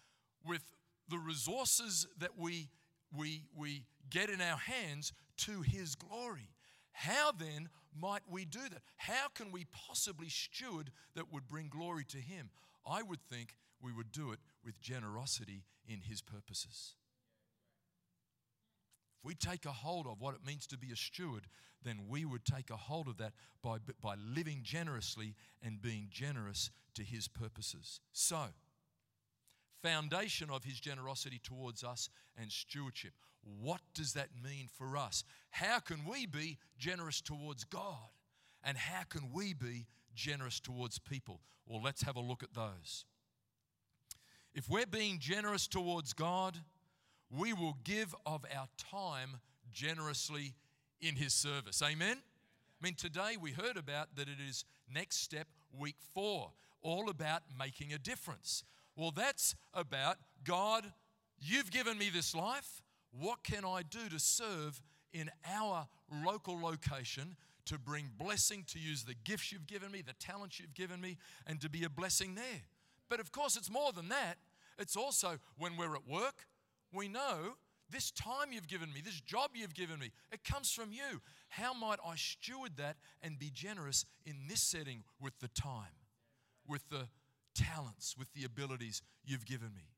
with 0.44 0.62
the 1.08 1.18
resources 1.18 2.06
that 2.18 2.38
we, 2.38 2.68
we, 3.16 3.44
we 3.56 3.84
get 4.10 4.28
in 4.28 4.42
our 4.42 4.58
hands 4.58 5.14
to 5.38 5.62
His 5.62 5.94
glory. 5.94 6.50
How 6.96 7.30
then 7.30 7.68
might 7.94 8.22
we 8.26 8.46
do 8.46 8.60
that? 8.70 8.80
How 8.96 9.28
can 9.34 9.52
we 9.52 9.66
possibly 9.70 10.30
steward 10.30 10.90
that 11.14 11.30
would 11.30 11.46
bring 11.46 11.68
glory 11.68 12.04
to 12.08 12.16
Him? 12.16 12.48
I 12.86 13.02
would 13.02 13.20
think 13.20 13.54
we 13.82 13.92
would 13.92 14.12
do 14.12 14.32
it 14.32 14.38
with 14.64 14.80
generosity 14.80 15.64
in 15.86 16.00
His 16.00 16.22
purposes 16.22 16.94
If 19.18 19.24
we 19.26 19.34
take 19.34 19.66
a 19.66 19.72
hold 19.72 20.06
of 20.06 20.22
what 20.22 20.34
it 20.34 20.46
means 20.46 20.66
to 20.68 20.78
be 20.78 20.90
a 20.90 20.96
steward, 20.96 21.48
then 21.84 22.06
we 22.08 22.24
would 22.24 22.46
take 22.46 22.70
a 22.70 22.76
hold 22.76 23.08
of 23.08 23.18
that 23.18 23.34
by, 23.62 23.76
by 24.00 24.14
living 24.34 24.60
generously 24.62 25.34
and 25.62 25.82
being 25.82 26.08
generous 26.10 26.70
to 26.94 27.04
His 27.04 27.28
purposes. 27.28 28.00
So, 28.12 28.46
foundation 29.82 30.50
of 30.50 30.64
His 30.64 30.80
generosity 30.80 31.40
towards 31.42 31.84
us 31.84 32.08
and 32.40 32.50
stewardship. 32.50 33.12
What 33.60 33.80
does 33.94 34.14
that 34.14 34.28
mean 34.42 34.68
for 34.76 34.96
us? 34.96 35.24
How 35.50 35.78
can 35.78 36.04
we 36.04 36.26
be 36.26 36.58
generous 36.78 37.20
towards 37.20 37.64
God? 37.64 38.10
And 38.64 38.76
how 38.76 39.04
can 39.08 39.30
we 39.32 39.54
be 39.54 39.86
generous 40.14 40.58
towards 40.58 40.98
people? 40.98 41.40
Well, 41.66 41.80
let's 41.82 42.02
have 42.02 42.16
a 42.16 42.20
look 42.20 42.42
at 42.42 42.54
those. 42.54 43.04
If 44.54 44.68
we're 44.68 44.86
being 44.86 45.18
generous 45.18 45.66
towards 45.66 46.12
God, 46.12 46.58
we 47.30 47.52
will 47.52 47.76
give 47.84 48.14
of 48.24 48.44
our 48.56 48.68
time 48.90 49.40
generously 49.72 50.54
in 51.00 51.14
His 51.14 51.34
service. 51.34 51.82
Amen? 51.82 52.16
I 52.18 52.84
mean, 52.84 52.94
today 52.94 53.36
we 53.40 53.52
heard 53.52 53.76
about 53.76 54.16
that 54.16 54.28
it 54.28 54.38
is 54.48 54.64
next 54.92 55.18
step, 55.18 55.46
week 55.78 55.96
four, 56.14 56.52
all 56.82 57.08
about 57.10 57.42
making 57.58 57.92
a 57.92 57.98
difference. 57.98 58.64
Well, 58.96 59.10
that's 59.10 59.54
about 59.74 60.16
God, 60.42 60.90
you've 61.38 61.70
given 61.70 61.98
me 61.98 62.08
this 62.08 62.34
life. 62.34 62.80
What 63.10 63.44
can 63.44 63.64
I 63.64 63.82
do 63.82 64.08
to 64.10 64.18
serve 64.18 64.80
in 65.12 65.30
our 65.46 65.86
local 66.24 66.60
location 66.60 67.36
to 67.66 67.78
bring 67.78 68.10
blessing, 68.16 68.64
to 68.68 68.78
use 68.78 69.04
the 69.04 69.14
gifts 69.24 69.52
you've 69.52 69.66
given 69.66 69.90
me, 69.90 70.02
the 70.02 70.14
talents 70.14 70.58
you've 70.58 70.74
given 70.74 71.00
me, 71.00 71.18
and 71.46 71.60
to 71.60 71.68
be 71.68 71.84
a 71.84 71.90
blessing 71.90 72.34
there? 72.34 72.62
But 73.08 73.20
of 73.20 73.32
course, 73.32 73.56
it's 73.56 73.70
more 73.70 73.92
than 73.92 74.08
that. 74.08 74.36
It's 74.78 74.96
also 74.96 75.38
when 75.58 75.76
we're 75.76 75.94
at 75.94 76.08
work, 76.08 76.46
we 76.92 77.08
know 77.08 77.56
this 77.90 78.10
time 78.10 78.52
you've 78.52 78.68
given 78.68 78.92
me, 78.92 79.00
this 79.04 79.20
job 79.20 79.50
you've 79.54 79.74
given 79.74 79.98
me, 79.98 80.10
it 80.32 80.42
comes 80.42 80.72
from 80.72 80.92
you. 80.92 81.20
How 81.48 81.72
might 81.72 81.98
I 82.04 82.16
steward 82.16 82.76
that 82.78 82.96
and 83.22 83.38
be 83.38 83.50
generous 83.52 84.04
in 84.24 84.34
this 84.48 84.60
setting 84.60 85.04
with 85.20 85.38
the 85.40 85.48
time, 85.48 85.94
with 86.66 86.88
the 86.88 87.08
talents, 87.56 88.14
with 88.18 88.32
the 88.34 88.44
abilities 88.44 89.02
you've 89.24 89.46
given 89.46 89.68
me? 89.74 89.88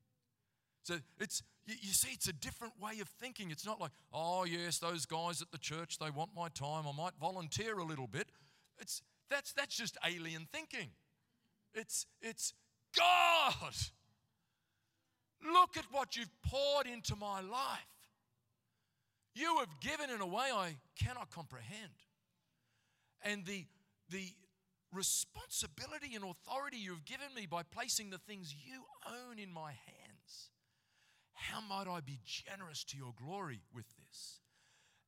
So 0.83 0.95
it's 1.19 1.43
you, 1.65 1.75
see, 1.91 2.13
it's 2.13 2.27
a 2.27 2.33
different 2.33 2.73
way 2.81 2.99
of 2.99 3.07
thinking. 3.07 3.51
It's 3.51 3.65
not 3.65 3.79
like, 3.79 3.91
oh 4.11 4.45
yes, 4.45 4.79
those 4.79 5.05
guys 5.05 5.41
at 5.41 5.51
the 5.51 5.57
church, 5.57 5.99
they 5.99 6.09
want 6.09 6.31
my 6.35 6.47
time. 6.49 6.85
I 6.87 6.95
might 6.95 7.13
volunteer 7.19 7.77
a 7.77 7.83
little 7.83 8.07
bit. 8.07 8.27
It's 8.79 9.01
that's 9.29 9.53
that's 9.53 9.75
just 9.75 9.97
alien 10.05 10.47
thinking. 10.51 10.89
It's 11.73 12.07
it's 12.21 12.53
God. 12.97 13.75
Look 15.53 15.77
at 15.77 15.85
what 15.91 16.17
you've 16.17 16.31
poured 16.43 16.87
into 16.87 17.15
my 17.15 17.41
life. 17.41 17.79
You 19.35 19.57
have 19.59 19.79
given 19.79 20.09
in 20.09 20.21
a 20.21 20.27
way 20.27 20.49
I 20.53 20.75
cannot 21.01 21.29
comprehend. 21.31 21.93
And 23.21 23.45
the, 23.45 23.65
the 24.09 24.33
responsibility 24.93 26.15
and 26.15 26.23
authority 26.23 26.77
you've 26.77 27.05
given 27.05 27.33
me 27.35 27.45
by 27.45 27.63
placing 27.63 28.09
the 28.09 28.17
things 28.17 28.53
you 28.53 28.83
own 29.07 29.39
in 29.39 29.51
my 29.51 29.71
hands. 29.71 30.49
How 31.33 31.61
might 31.61 31.87
I 31.87 31.99
be 32.01 32.19
generous 32.25 32.83
to 32.85 32.97
your 32.97 33.13
glory 33.21 33.61
with 33.73 33.85
this? 33.97 34.39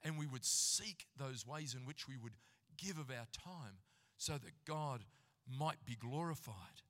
And 0.03 0.17
we 0.17 0.27
would 0.27 0.45
seek 0.45 1.05
those 1.17 1.45
ways 1.45 1.75
in 1.75 1.85
which 1.85 2.07
we 2.07 2.15
would 2.17 2.33
give 2.77 2.97
of 2.97 3.09
our 3.09 3.27
time 3.31 3.79
so 4.17 4.33
that 4.33 4.65
God 4.65 5.03
might 5.47 5.83
be 5.85 5.95
glorified. 5.95 6.83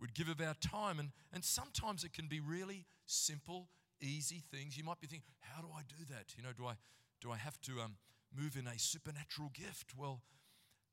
We'd 0.00 0.14
give 0.14 0.28
of 0.28 0.40
our 0.40 0.54
time, 0.54 0.98
and, 0.98 1.10
and 1.32 1.44
sometimes 1.44 2.04
it 2.04 2.12
can 2.12 2.26
be 2.28 2.40
really 2.40 2.84
simple, 3.06 3.68
easy 4.00 4.42
things. 4.52 4.76
You 4.76 4.84
might 4.84 5.00
be 5.00 5.06
thinking, 5.06 5.32
how 5.40 5.62
do 5.62 5.68
I 5.74 5.82
do 5.88 6.04
that? 6.10 6.34
You 6.36 6.42
know, 6.42 6.52
do 6.56 6.66
I, 6.66 6.74
do 7.20 7.32
I 7.32 7.36
have 7.36 7.60
to 7.62 7.80
um, 7.80 7.96
move 8.36 8.56
in 8.58 8.66
a 8.66 8.78
supernatural 8.78 9.50
gift? 9.54 9.92
Well, 9.96 10.20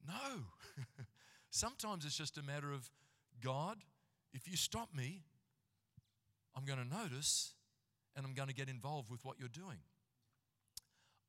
no. 0.08 0.43
sometimes 1.54 2.04
it's 2.04 2.18
just 2.18 2.38
a 2.38 2.44
matter 2.44 2.72
of 2.72 2.89
God, 3.42 3.78
if 4.34 4.50
you 4.50 4.58
stop 4.58 4.89
me, 4.96 5.22
I'm 6.56 6.66
going 6.66 6.80
to 6.80 6.88
notice 6.88 7.54
and 8.16 8.26
I'm 8.26 8.34
going 8.34 8.50
to 8.50 8.56
get 8.56 8.70
involved 8.70 9.10
with 9.10 9.24
what 9.24 9.39
you're 9.39 9.48
doing. 9.50 9.78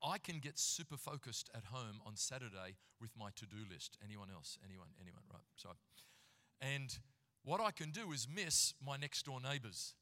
I 0.03 0.17
can 0.17 0.39
get 0.39 0.59
super 0.59 0.97
focused 0.97 1.49
at 1.55 1.65
home 1.65 2.01
on 2.05 2.15
Saturday 2.15 2.77
with 2.99 3.11
my 3.17 3.29
to 3.35 3.45
do 3.45 3.57
list. 3.71 3.97
Anyone 4.03 4.27
else? 4.33 4.57
Anyone? 4.63 4.89
Anyone? 5.01 5.23
Right. 5.31 5.41
So, 5.55 5.69
and 6.61 6.97
what 7.43 7.61
I 7.61 7.71
can 7.71 7.91
do 7.91 8.11
is 8.11 8.27
miss 8.33 8.73
my 8.85 8.97
next 8.97 9.25
door 9.25 9.39
neighbors 9.41 9.93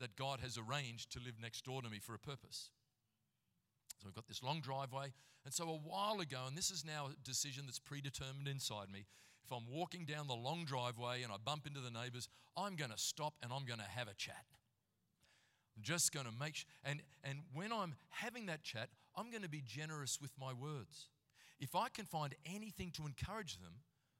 that 0.00 0.16
God 0.16 0.40
has 0.40 0.58
arranged 0.58 1.12
to 1.12 1.20
live 1.20 1.34
next 1.40 1.64
door 1.64 1.82
to 1.82 1.90
me 1.90 1.98
for 1.98 2.14
a 2.14 2.18
purpose. 2.18 2.70
So 4.02 4.08
I've 4.08 4.14
got 4.14 4.28
this 4.28 4.42
long 4.42 4.60
driveway. 4.60 5.12
And 5.44 5.52
so 5.52 5.64
a 5.68 5.76
while 5.76 6.20
ago, 6.20 6.44
and 6.48 6.56
this 6.56 6.70
is 6.70 6.84
now 6.84 7.06
a 7.06 7.24
decision 7.24 7.64
that's 7.66 7.78
predetermined 7.78 8.48
inside 8.48 8.90
me, 8.90 9.06
if 9.44 9.52
I'm 9.52 9.64
walking 9.70 10.04
down 10.04 10.26
the 10.26 10.34
long 10.34 10.64
driveway 10.64 11.22
and 11.22 11.32
I 11.32 11.36
bump 11.44 11.66
into 11.66 11.80
the 11.80 11.90
neighbors, 11.90 12.28
I'm 12.56 12.76
going 12.76 12.90
to 12.90 12.98
stop 12.98 13.34
and 13.42 13.52
I'm 13.52 13.64
going 13.64 13.80
to 13.80 13.86
have 13.86 14.08
a 14.08 14.14
chat. 14.14 14.44
I'm 15.76 15.82
just 15.82 16.12
going 16.12 16.26
to 16.26 16.32
make 16.38 16.56
sure. 16.56 16.68
And, 16.84 17.02
and 17.22 17.40
when 17.52 17.72
I'm 17.72 17.94
having 18.10 18.46
that 18.46 18.62
chat, 18.62 18.88
I'm 19.16 19.30
going 19.30 19.42
to 19.42 19.48
be 19.48 19.62
generous 19.66 20.20
with 20.20 20.30
my 20.40 20.52
words. 20.52 21.08
If 21.60 21.74
I 21.74 21.88
can 21.88 22.06
find 22.06 22.34
anything 22.46 22.90
to 22.92 23.06
encourage 23.06 23.58
them, 23.58 23.72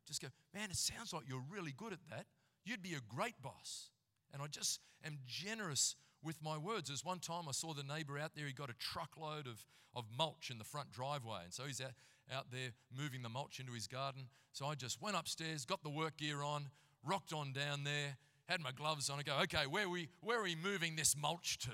just 0.07 0.21
go, 0.21 0.29
man, 0.53 0.71
it 0.71 0.77
sounds 0.77 1.13
like 1.13 1.25
you're 1.29 1.45
really 1.51 1.73
good 1.77 1.93
at 1.93 2.01
that. 2.11 2.27
You'd 2.65 2.83
be 2.83 2.95
a 2.95 3.15
great 3.15 3.41
boss. 3.43 3.91
And 4.33 4.43
I 4.43 4.47
just 4.47 4.81
am 5.05 5.19
generous 5.27 5.97
with 6.23 6.43
my 6.43 6.59
words. 6.59 6.91
As 6.91 7.05
one 7.05 7.19
time 7.19 7.45
I 7.49 7.53
saw 7.53 7.73
the 7.73 7.83
neighbor 7.83 8.19
out 8.19 8.33
there, 8.35 8.47
he 8.47 8.53
got 8.53 8.71
a 8.71 8.75
truckload 8.75 9.47
of, 9.47 9.65
of 9.95 10.05
mulch 10.17 10.51
in 10.51 10.59
the 10.59 10.65
front 10.65 10.91
driveway. 10.91 11.41
And 11.45 11.53
so 11.53 11.65
he's 11.65 11.81
out, 11.81 11.93
out 12.33 12.47
there 12.51 12.71
moving 12.97 13.23
the 13.23 13.29
mulch 13.29 13.61
into 13.61 13.73
his 13.73 13.87
garden. 13.87 14.29
So 14.53 14.67
I 14.67 14.75
just 14.75 15.01
went 15.01 15.17
upstairs, 15.17 15.65
got 15.65 15.83
the 15.83 15.91
work 15.91 16.17
gear 16.17 16.43
on, 16.43 16.71
rocked 17.05 17.33
on 17.33 17.53
down 17.53 17.85
there, 17.85 18.17
had 18.47 18.61
my 18.61 18.73
gloves 18.73 19.11
on. 19.11 19.19
I 19.19 19.23
go, 19.23 19.39
okay, 19.43 19.67
where 19.69 19.87
are 19.87 19.89
we, 19.89 20.09
where 20.21 20.41
are 20.41 20.45
we 20.45 20.57
moving 20.57 20.97
this 20.97 21.17
mulch 21.17 21.59
to? 21.61 21.71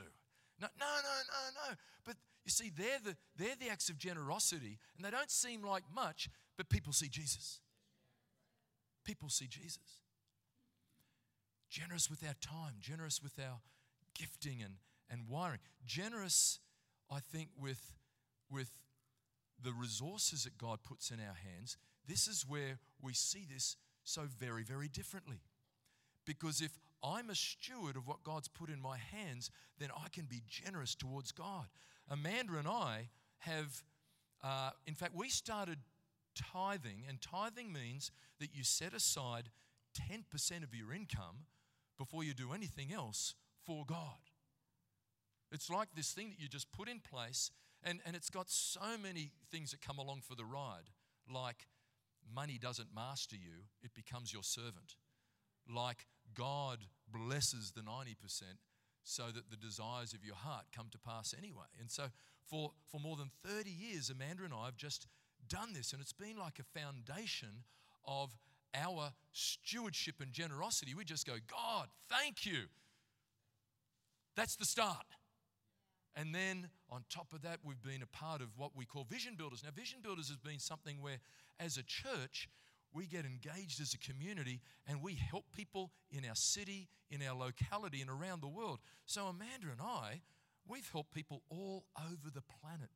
No, 0.61 0.69
no, 0.79 0.87
no, 0.87 1.15
no, 1.29 1.71
no. 1.71 1.77
But 2.05 2.17
you 2.45 2.51
see, 2.51 2.71
they're 2.77 3.01
the, 3.03 3.17
they're 3.37 3.57
the 3.59 3.71
acts 3.71 3.89
of 3.89 3.99
generosity, 3.99 4.79
and 4.97 5.05
they 5.05 5.11
don't 5.11 5.31
seem 5.31 5.63
like 5.63 5.85
much, 5.95 6.29
but 6.57 6.69
people 6.69 6.93
see 6.93 7.09
Jesus. 7.09 7.61
People 9.05 9.29
see 9.29 9.47
Jesus 9.47 10.01
generous 11.71 12.11
with 12.11 12.27
our 12.27 12.35
time, 12.41 12.75
generous 12.81 13.23
with 13.23 13.39
our 13.39 13.61
gifting 14.15 14.61
and, 14.63 14.75
and 15.09 15.29
wiring, 15.29 15.61
generous, 15.87 16.59
I 17.11 17.21
think, 17.21 17.49
with, 17.59 17.95
with 18.51 18.71
the 19.63 19.73
resources 19.73 20.45
that 20.45 20.59
God 20.59 20.81
puts 20.83 21.11
in 21.11 21.19
our 21.21 21.35
hands. 21.35 21.77
This 22.07 22.27
is 22.27 22.45
where 22.49 22.79
we 23.01 23.13
see 23.13 23.47
this 23.53 23.77
so 24.05 24.23
very, 24.39 24.63
very 24.63 24.89
differently. 24.89 25.41
Because 26.27 26.61
if 26.61 26.79
I'm 27.03 27.31
a 27.31 27.35
steward 27.35 27.97
of 27.97 28.07
what 28.07 28.23
God's 28.23 28.49
put 28.49 28.69
in 28.71 28.81
my 28.81 28.99
hands, 28.99 29.51
then 29.79 29.91
I 29.97 30.09
can 30.09 30.27
be 30.27 30.43
generous 30.49 30.95
towards 30.95 31.33
God. 31.33 31.67
Amanda 32.09 32.57
and 32.59 32.69
I 32.69 33.09
have, 33.41 33.83
uh, 34.43 34.71
in 34.87 34.95
fact, 34.95 35.15
we 35.15 35.29
started 35.29 35.79
tithing, 36.35 37.05
and 37.09 37.21
tithing 37.21 37.73
means 37.73 38.11
that 38.39 38.55
you 38.55 38.65
set 38.65 38.95
aside 38.95 39.51
10% 40.13 40.63
of 40.63 40.75
your 40.75 40.93
income 40.93 41.47
before 41.99 42.25
you 42.25 42.35
do 42.35 42.53
anything 42.53 42.93
else 42.93 43.35
for 43.65 43.85
God. 43.87 44.19
It's 45.53 45.71
like 45.71 45.89
this 45.95 46.13
thing 46.13 46.31
that 46.31 46.41
you 46.41 46.49
just 46.49 46.71
put 46.73 46.89
in 46.89 47.01
place, 47.01 47.51
and, 47.85 48.01
and 48.05 48.15
it's 48.15 48.31
got 48.31 48.51
so 48.51 48.99
many 49.03 49.31
things 49.51 49.71
that 49.71 49.81
come 49.81 49.99
along 49.99 50.23
for 50.27 50.35
the 50.35 50.45
ride, 50.45 50.91
like 51.33 51.67
money 52.35 52.59
doesn't 52.61 52.89
master 52.95 53.37
you, 53.37 53.65
it 53.83 53.95
becomes 53.95 54.33
your 54.33 54.43
servant. 54.43 54.97
Like 55.69 56.07
God 56.35 56.79
blesses 57.11 57.73
the 57.73 57.83
90% 57.83 58.17
so 59.03 59.25
that 59.35 59.51
the 59.51 59.57
desires 59.57 60.13
of 60.13 60.25
your 60.25 60.35
heart 60.35 60.67
come 60.75 60.87
to 60.93 60.99
pass 60.99 61.35
anyway. 61.37 61.67
And 61.79 61.91
so 61.91 62.05
for, 62.49 62.73
for 62.91 63.01
more 63.01 63.17
than 63.17 63.31
30 63.45 63.71
years, 63.71 64.11
Amanda 64.11 64.45
and 64.45 64.53
I 64.53 64.67
have 64.67 64.77
just 64.77 65.07
done 65.49 65.73
this, 65.73 65.93
and 65.93 66.01
it's 66.01 66.13
been 66.13 66.37
like 66.39 66.59
a 66.59 66.79
foundation 66.79 67.65
of 68.07 68.31
our 68.75 69.13
stewardship 69.33 70.17
and 70.21 70.33
generosity, 70.33 70.95
we 70.95 71.05
just 71.05 71.27
go, 71.27 71.35
God, 71.51 71.89
thank 72.09 72.47
you. 72.47 72.67
That's 74.37 74.57
the 74.57 74.65
start. 74.65 75.07
And 76.17 76.35
then 76.35 76.69
on 76.91 77.05
top 77.09 77.33
of 77.33 77.43
that, 77.43 77.59
we've 77.65 77.83
been 77.83 78.03
a 78.03 78.07
part 78.07 78.41
of 78.41 78.49
what 78.57 78.73
we 78.77 78.85
call 78.85 79.05
Vision 79.05 79.35
Builders. 79.37 79.63
Now, 79.63 79.71
Vision 79.75 80.01
Builders 80.03 80.29
has 80.29 80.39
been 80.39 80.59
something 80.59 81.01
where, 81.01 81.19
as 81.59 81.77
a 81.77 81.83
church, 81.83 82.49
we 82.93 83.07
get 83.07 83.25
engaged 83.25 83.81
as 83.81 83.95
a 83.95 83.99
community 83.99 84.61
and 84.89 85.01
we 85.03 85.15
help 85.15 85.45
people 85.55 85.93
in 86.11 86.25
our 86.29 86.35
city, 86.35 86.89
in 87.11 87.21
our 87.23 87.37
locality, 87.37 88.01
and 88.01 88.11
around 88.11 88.43
the 88.43 88.49
world. 88.49 88.81
So, 89.07 89.27
Amanda 89.27 89.69
and 89.71 89.81
I, 89.81 90.23
we've 90.69 90.89
helped 90.91 91.13
people 91.13 91.43
all 91.49 91.85
over 91.99 92.31
the 92.35 92.43
planet. 92.61 92.91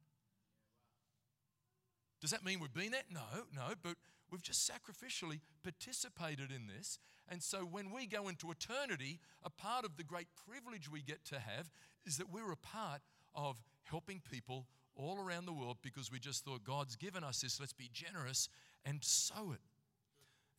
Does 2.20 2.30
that 2.30 2.44
mean 2.44 2.58
we've 2.58 2.72
been 2.72 2.90
there? 2.90 3.02
No, 3.10 3.44
no, 3.54 3.74
but 3.82 3.96
We've 4.34 4.42
just 4.42 4.68
sacrificially 4.68 5.40
participated 5.62 6.50
in 6.50 6.66
this. 6.66 6.98
And 7.28 7.40
so 7.40 7.58
when 7.58 7.92
we 7.92 8.06
go 8.06 8.26
into 8.26 8.50
eternity, 8.50 9.20
a 9.44 9.50
part 9.50 9.84
of 9.84 9.96
the 9.96 10.02
great 10.02 10.26
privilege 10.48 10.90
we 10.90 11.02
get 11.02 11.24
to 11.26 11.38
have 11.38 11.70
is 12.06 12.18
that 12.18 12.32
we're 12.32 12.52
a 12.52 12.56
part 12.56 13.00
of 13.34 13.56
helping 13.84 14.20
people 14.30 14.66
all 14.96 15.18
around 15.18 15.46
the 15.46 15.52
world 15.52 15.78
because 15.82 16.10
we 16.10 16.18
just 16.18 16.44
thought 16.44 16.64
God's 16.64 16.96
given 16.96 17.24
us 17.24 17.40
this, 17.40 17.58
let's 17.58 17.72
be 17.72 17.90
generous 17.92 18.48
and 18.84 19.02
sow 19.02 19.52
it. 19.52 19.60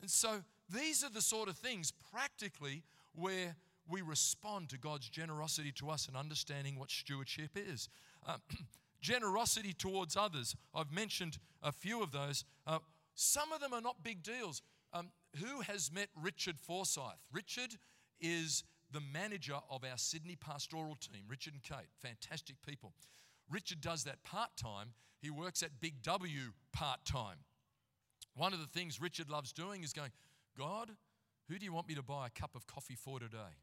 And 0.02 0.10
so 0.10 0.44
these 0.70 1.04
are 1.04 1.10
the 1.10 1.22
sort 1.22 1.48
of 1.48 1.58
things 1.58 1.94
practically 2.12 2.84
where 3.14 3.56
we 3.88 4.02
respond 4.02 4.70
to 4.70 4.78
God's 4.78 5.08
generosity 5.10 5.72
to 5.74 5.90
us 5.90 6.08
and 6.08 6.18
understanding 6.18 6.78
what 6.78 6.92
stewardship 6.92 7.52
is. 7.56 7.88
Uh, 8.28 8.38
generosity 9.02 9.74
towards 9.74 10.18
others. 10.18 10.56
I've 10.74 10.92
mentioned 10.92 11.38
a 11.62 11.72
few 11.72 12.02
of 12.02 12.12
those. 12.12 12.44
Uh, 12.66 12.80
some 13.14 13.52
of 13.52 13.62
them 13.62 13.74
are 13.74 13.82
not 13.82 14.04
big 14.04 14.24
deals. 14.24 14.62
Um, 14.94 15.10
who 15.40 15.62
has 15.62 15.92
met 15.92 16.08
Richard 16.22 16.58
Forsyth? 16.60 17.20
Richard 17.32 17.76
is 18.20 18.64
the 18.96 19.02
manager 19.02 19.58
of 19.70 19.84
our 19.84 19.98
Sydney 19.98 20.38
pastoral 20.38 20.96
team, 20.96 21.24
Richard 21.28 21.54
and 21.54 21.62
Kate, 21.62 21.90
fantastic 22.02 22.56
people. 22.66 22.94
Richard 23.52 23.82
does 23.82 24.06
that 24.06 24.24
part 24.24 24.56
time. 24.56 24.94
He 25.22 25.30
works 25.30 25.62
at 25.62 25.82
Big 25.82 26.02
W 26.02 26.54
part 26.72 27.04
time. 27.04 27.40
One 28.36 28.54
of 28.54 28.60
the 28.60 28.68
things 28.68 29.02
Richard 29.02 29.30
loves 29.30 29.52
doing 29.52 29.84
is 29.84 29.92
going, 29.92 30.12
God, 30.58 30.92
who 31.50 31.60
do 31.60 31.66
you 31.66 31.74
want 31.74 31.90
me 31.90 31.96
to 31.96 32.02
buy 32.02 32.28
a 32.28 32.30
cup 32.30 32.56
of 32.56 32.68
coffee 32.68 32.96
for 32.96 33.20
today? 33.20 33.60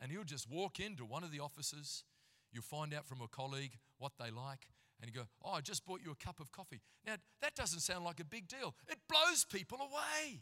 And 0.00 0.10
he'll 0.10 0.24
just 0.24 0.50
walk 0.50 0.80
into 0.80 1.04
one 1.04 1.22
of 1.22 1.30
the 1.30 1.40
offices. 1.40 2.02
You'll 2.52 2.64
find 2.64 2.92
out 2.92 3.06
from 3.06 3.22
a 3.22 3.28
colleague 3.28 3.78
what 3.98 4.12
they 4.18 4.30
like. 4.30 4.66
And 5.00 5.08
you 5.08 5.20
go, 5.20 5.26
Oh, 5.44 5.52
I 5.52 5.60
just 5.60 5.86
bought 5.86 6.00
you 6.04 6.10
a 6.10 6.24
cup 6.24 6.40
of 6.40 6.50
coffee. 6.50 6.80
Now, 7.06 7.14
that 7.40 7.54
doesn't 7.54 7.80
sound 7.80 8.04
like 8.04 8.18
a 8.18 8.24
big 8.24 8.48
deal. 8.48 8.74
It 8.88 8.98
blows 9.08 9.44
people 9.44 9.78
away. 9.78 10.40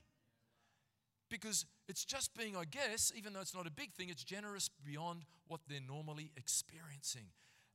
Because 1.29 1.67
it's 1.89 2.05
just 2.05 2.35
being, 2.37 2.57
I 2.57 2.65
guess, 2.65 3.13
even 3.17 3.33
though 3.33 3.41
it's 3.41 3.55
not 3.55 3.67
a 3.67 3.71
big 3.71 3.93
thing, 3.93 4.09
it's 4.09 4.25
generous 4.25 4.71
beyond 4.85 5.25
what 5.47 5.61
they're 5.69 5.81
normally 5.87 6.31
experiencing. 6.37 7.27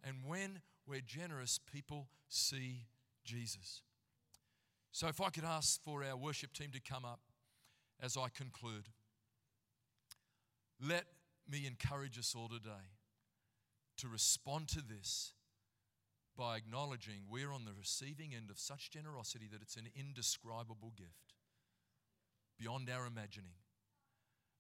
And 0.04 0.18
when 0.26 0.62
we're 0.88 1.02
generous, 1.02 1.60
people 1.72 2.08
see 2.28 2.86
Jesus. 3.24 3.82
So, 4.92 5.08
if 5.08 5.22
I 5.22 5.30
could 5.30 5.44
ask 5.44 5.82
for 5.84 6.04
our 6.04 6.18
worship 6.18 6.54
team 6.54 6.72
to 6.72 6.80
come 6.82 7.06
up 7.06 7.20
as 8.02 8.18
I 8.18 8.28
conclude, 8.30 8.88
let 10.82 11.06
me 11.50 11.68
encourage 11.68 12.18
us 12.18 12.34
all 12.36 12.48
today 12.48 12.96
to 13.98 14.08
respond 14.08 14.70
to 14.70 14.82
this 14.82 15.34
by 16.38 16.56
acknowledging 16.56 17.24
we're 17.30 17.52
on 17.52 17.66
the 17.66 17.74
receiving 17.78 18.34
end 18.34 18.50
of 18.50 18.58
such 18.58 18.90
generosity 18.90 19.48
that 19.52 19.62
it's 19.62 19.76
an 19.76 19.90
indescribable 19.96 20.94
gift 20.98 21.34
beyond 22.58 22.90
our 22.90 23.06
imagining. 23.06 23.56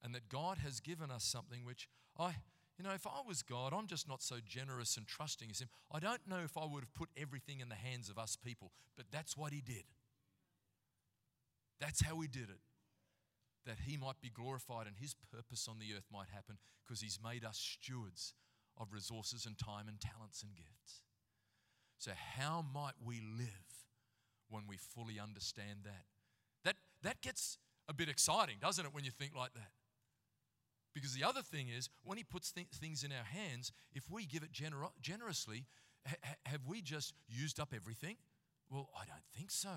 And 0.03 0.15
that 0.15 0.29
God 0.29 0.59
has 0.59 0.79
given 0.79 1.12
us 1.12 1.23
something 1.23 1.65
which 1.65 1.89
I, 2.17 2.35
you 2.77 2.83
know, 2.83 2.93
if 2.93 3.05
I 3.05 3.21
was 3.27 3.41
God, 3.41 3.73
I'm 3.73 3.88
just 3.88 4.07
not 4.07 4.21
so 4.21 4.38
generous 4.45 4.95
and 4.97 5.05
trusting 5.05 5.49
as 5.51 5.59
Him. 5.59 5.69
I 5.91 5.99
don't 5.99 6.25
know 6.27 6.39
if 6.43 6.57
I 6.57 6.65
would 6.65 6.83
have 6.83 6.93
put 6.93 7.09
everything 7.17 7.59
in 7.59 7.69
the 7.69 7.75
hands 7.75 8.09
of 8.09 8.17
us 8.17 8.38
people, 8.38 8.71
but 8.95 9.05
that's 9.12 9.35
what 9.35 9.51
He 9.51 9.62
did. 9.62 9.83
That's 11.81 12.03
how 12.03 12.19
He 12.21 12.27
did 12.27 12.49
it. 12.49 12.62
That 13.65 13.79
He 13.85 13.97
might 13.97 14.21
be 14.21 14.29
glorified 14.29 14.88
and 14.88 14.95
His 14.97 15.13
purpose 15.13 15.67
on 15.69 15.79
the 15.79 15.93
earth 15.95 16.07
might 16.12 16.29
happen 16.33 16.57
because 16.85 17.01
He's 17.01 17.19
made 17.21 17.43
us 17.43 17.57
stewards 17.57 18.33
of 18.77 18.93
resources 18.93 19.45
and 19.45 19.57
time 19.57 19.88
and 19.89 19.99
talents 19.99 20.41
and 20.41 20.55
gifts. 20.55 21.01
So, 21.97 22.12
how 22.38 22.63
might 22.73 22.93
we 23.03 23.21
live 23.38 23.49
when 24.49 24.63
we 24.67 24.77
fully 24.77 25.19
understand 25.19 25.79
that? 25.83 26.05
That, 26.63 26.75
that 27.03 27.21
gets 27.21 27.57
a 27.89 27.93
bit 27.93 28.07
exciting, 28.07 28.55
doesn't 28.62 28.85
it, 28.85 28.93
when 28.93 29.03
you 29.03 29.12
think 29.12 29.35
like 29.35 29.53
that? 29.53 29.71
Because 30.93 31.13
the 31.13 31.23
other 31.23 31.41
thing 31.41 31.67
is, 31.69 31.89
when 32.04 32.17
He 32.17 32.23
puts 32.23 32.52
th- 32.52 32.67
things 32.73 33.04
in 33.04 33.12
our 33.12 33.23
hands, 33.23 33.71
if 33.93 34.10
we 34.10 34.25
give 34.25 34.43
it 34.43 34.52
gener- 34.52 34.91
generously, 35.02 35.65
ha- 36.08 36.36
have 36.45 36.62
we 36.67 36.82
just 36.82 37.13
used 37.28 37.60
up 37.60 37.73
everything? 37.75 38.17
Well, 38.69 38.89
I 38.95 39.06
don't 39.06 39.25
think 39.36 39.52
so 39.52 39.69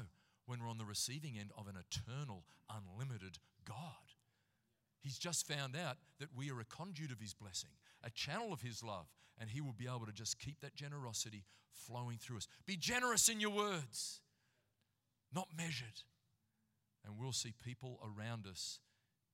when 0.47 0.61
we're 0.61 0.71
on 0.71 0.79
the 0.79 0.85
receiving 0.85 1.39
end 1.39 1.51
of 1.57 1.67
an 1.67 1.77
eternal, 1.77 2.45
unlimited 2.71 3.39
God. 3.65 3.77
He's 5.01 5.19
just 5.19 5.47
found 5.47 5.77
out 5.77 5.97
that 6.21 6.29
we 6.35 6.51
are 6.51 6.61
a 6.61 6.65
conduit 6.65 7.11
of 7.11 7.21
His 7.21 7.35
blessing, 7.35 7.71
a 8.05 8.11
channel 8.11 8.53
of 8.53 8.63
His 8.63 8.83
love, 8.83 9.07
and 9.39 9.51
He 9.51 9.61
will 9.61 9.73
be 9.73 9.87
able 9.87 10.07
to 10.07 10.13
just 10.13 10.39
keep 10.39 10.61
that 10.61 10.75
generosity 10.75 11.45
flowing 11.73 12.19
through 12.19 12.39
us. 12.39 12.49
Be 12.67 12.77
generous 12.77 13.29
in 13.29 13.41
your 13.41 13.51
words, 13.51 14.21
not 15.35 15.49
measured. 15.57 16.03
And 17.05 17.19
we'll 17.19 17.33
see 17.33 17.53
people 17.65 17.99
around 18.05 18.47
us 18.47 18.79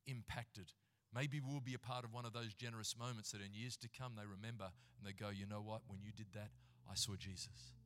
impacted. 0.06 0.72
Maybe 1.14 1.40
we'll 1.40 1.60
be 1.60 1.74
a 1.74 1.78
part 1.78 2.04
of 2.04 2.12
one 2.12 2.26
of 2.26 2.32
those 2.32 2.54
generous 2.54 2.94
moments 2.98 3.32
that 3.32 3.40
in 3.40 3.54
years 3.54 3.76
to 3.78 3.88
come 3.88 4.12
they 4.16 4.26
remember 4.26 4.70
and 4.98 5.06
they 5.06 5.12
go, 5.12 5.30
you 5.30 5.46
know 5.46 5.62
what, 5.62 5.82
when 5.88 6.00
you 6.02 6.12
did 6.12 6.26
that, 6.34 6.50
I 6.90 6.94
saw 6.94 7.16
Jesus. 7.16 7.77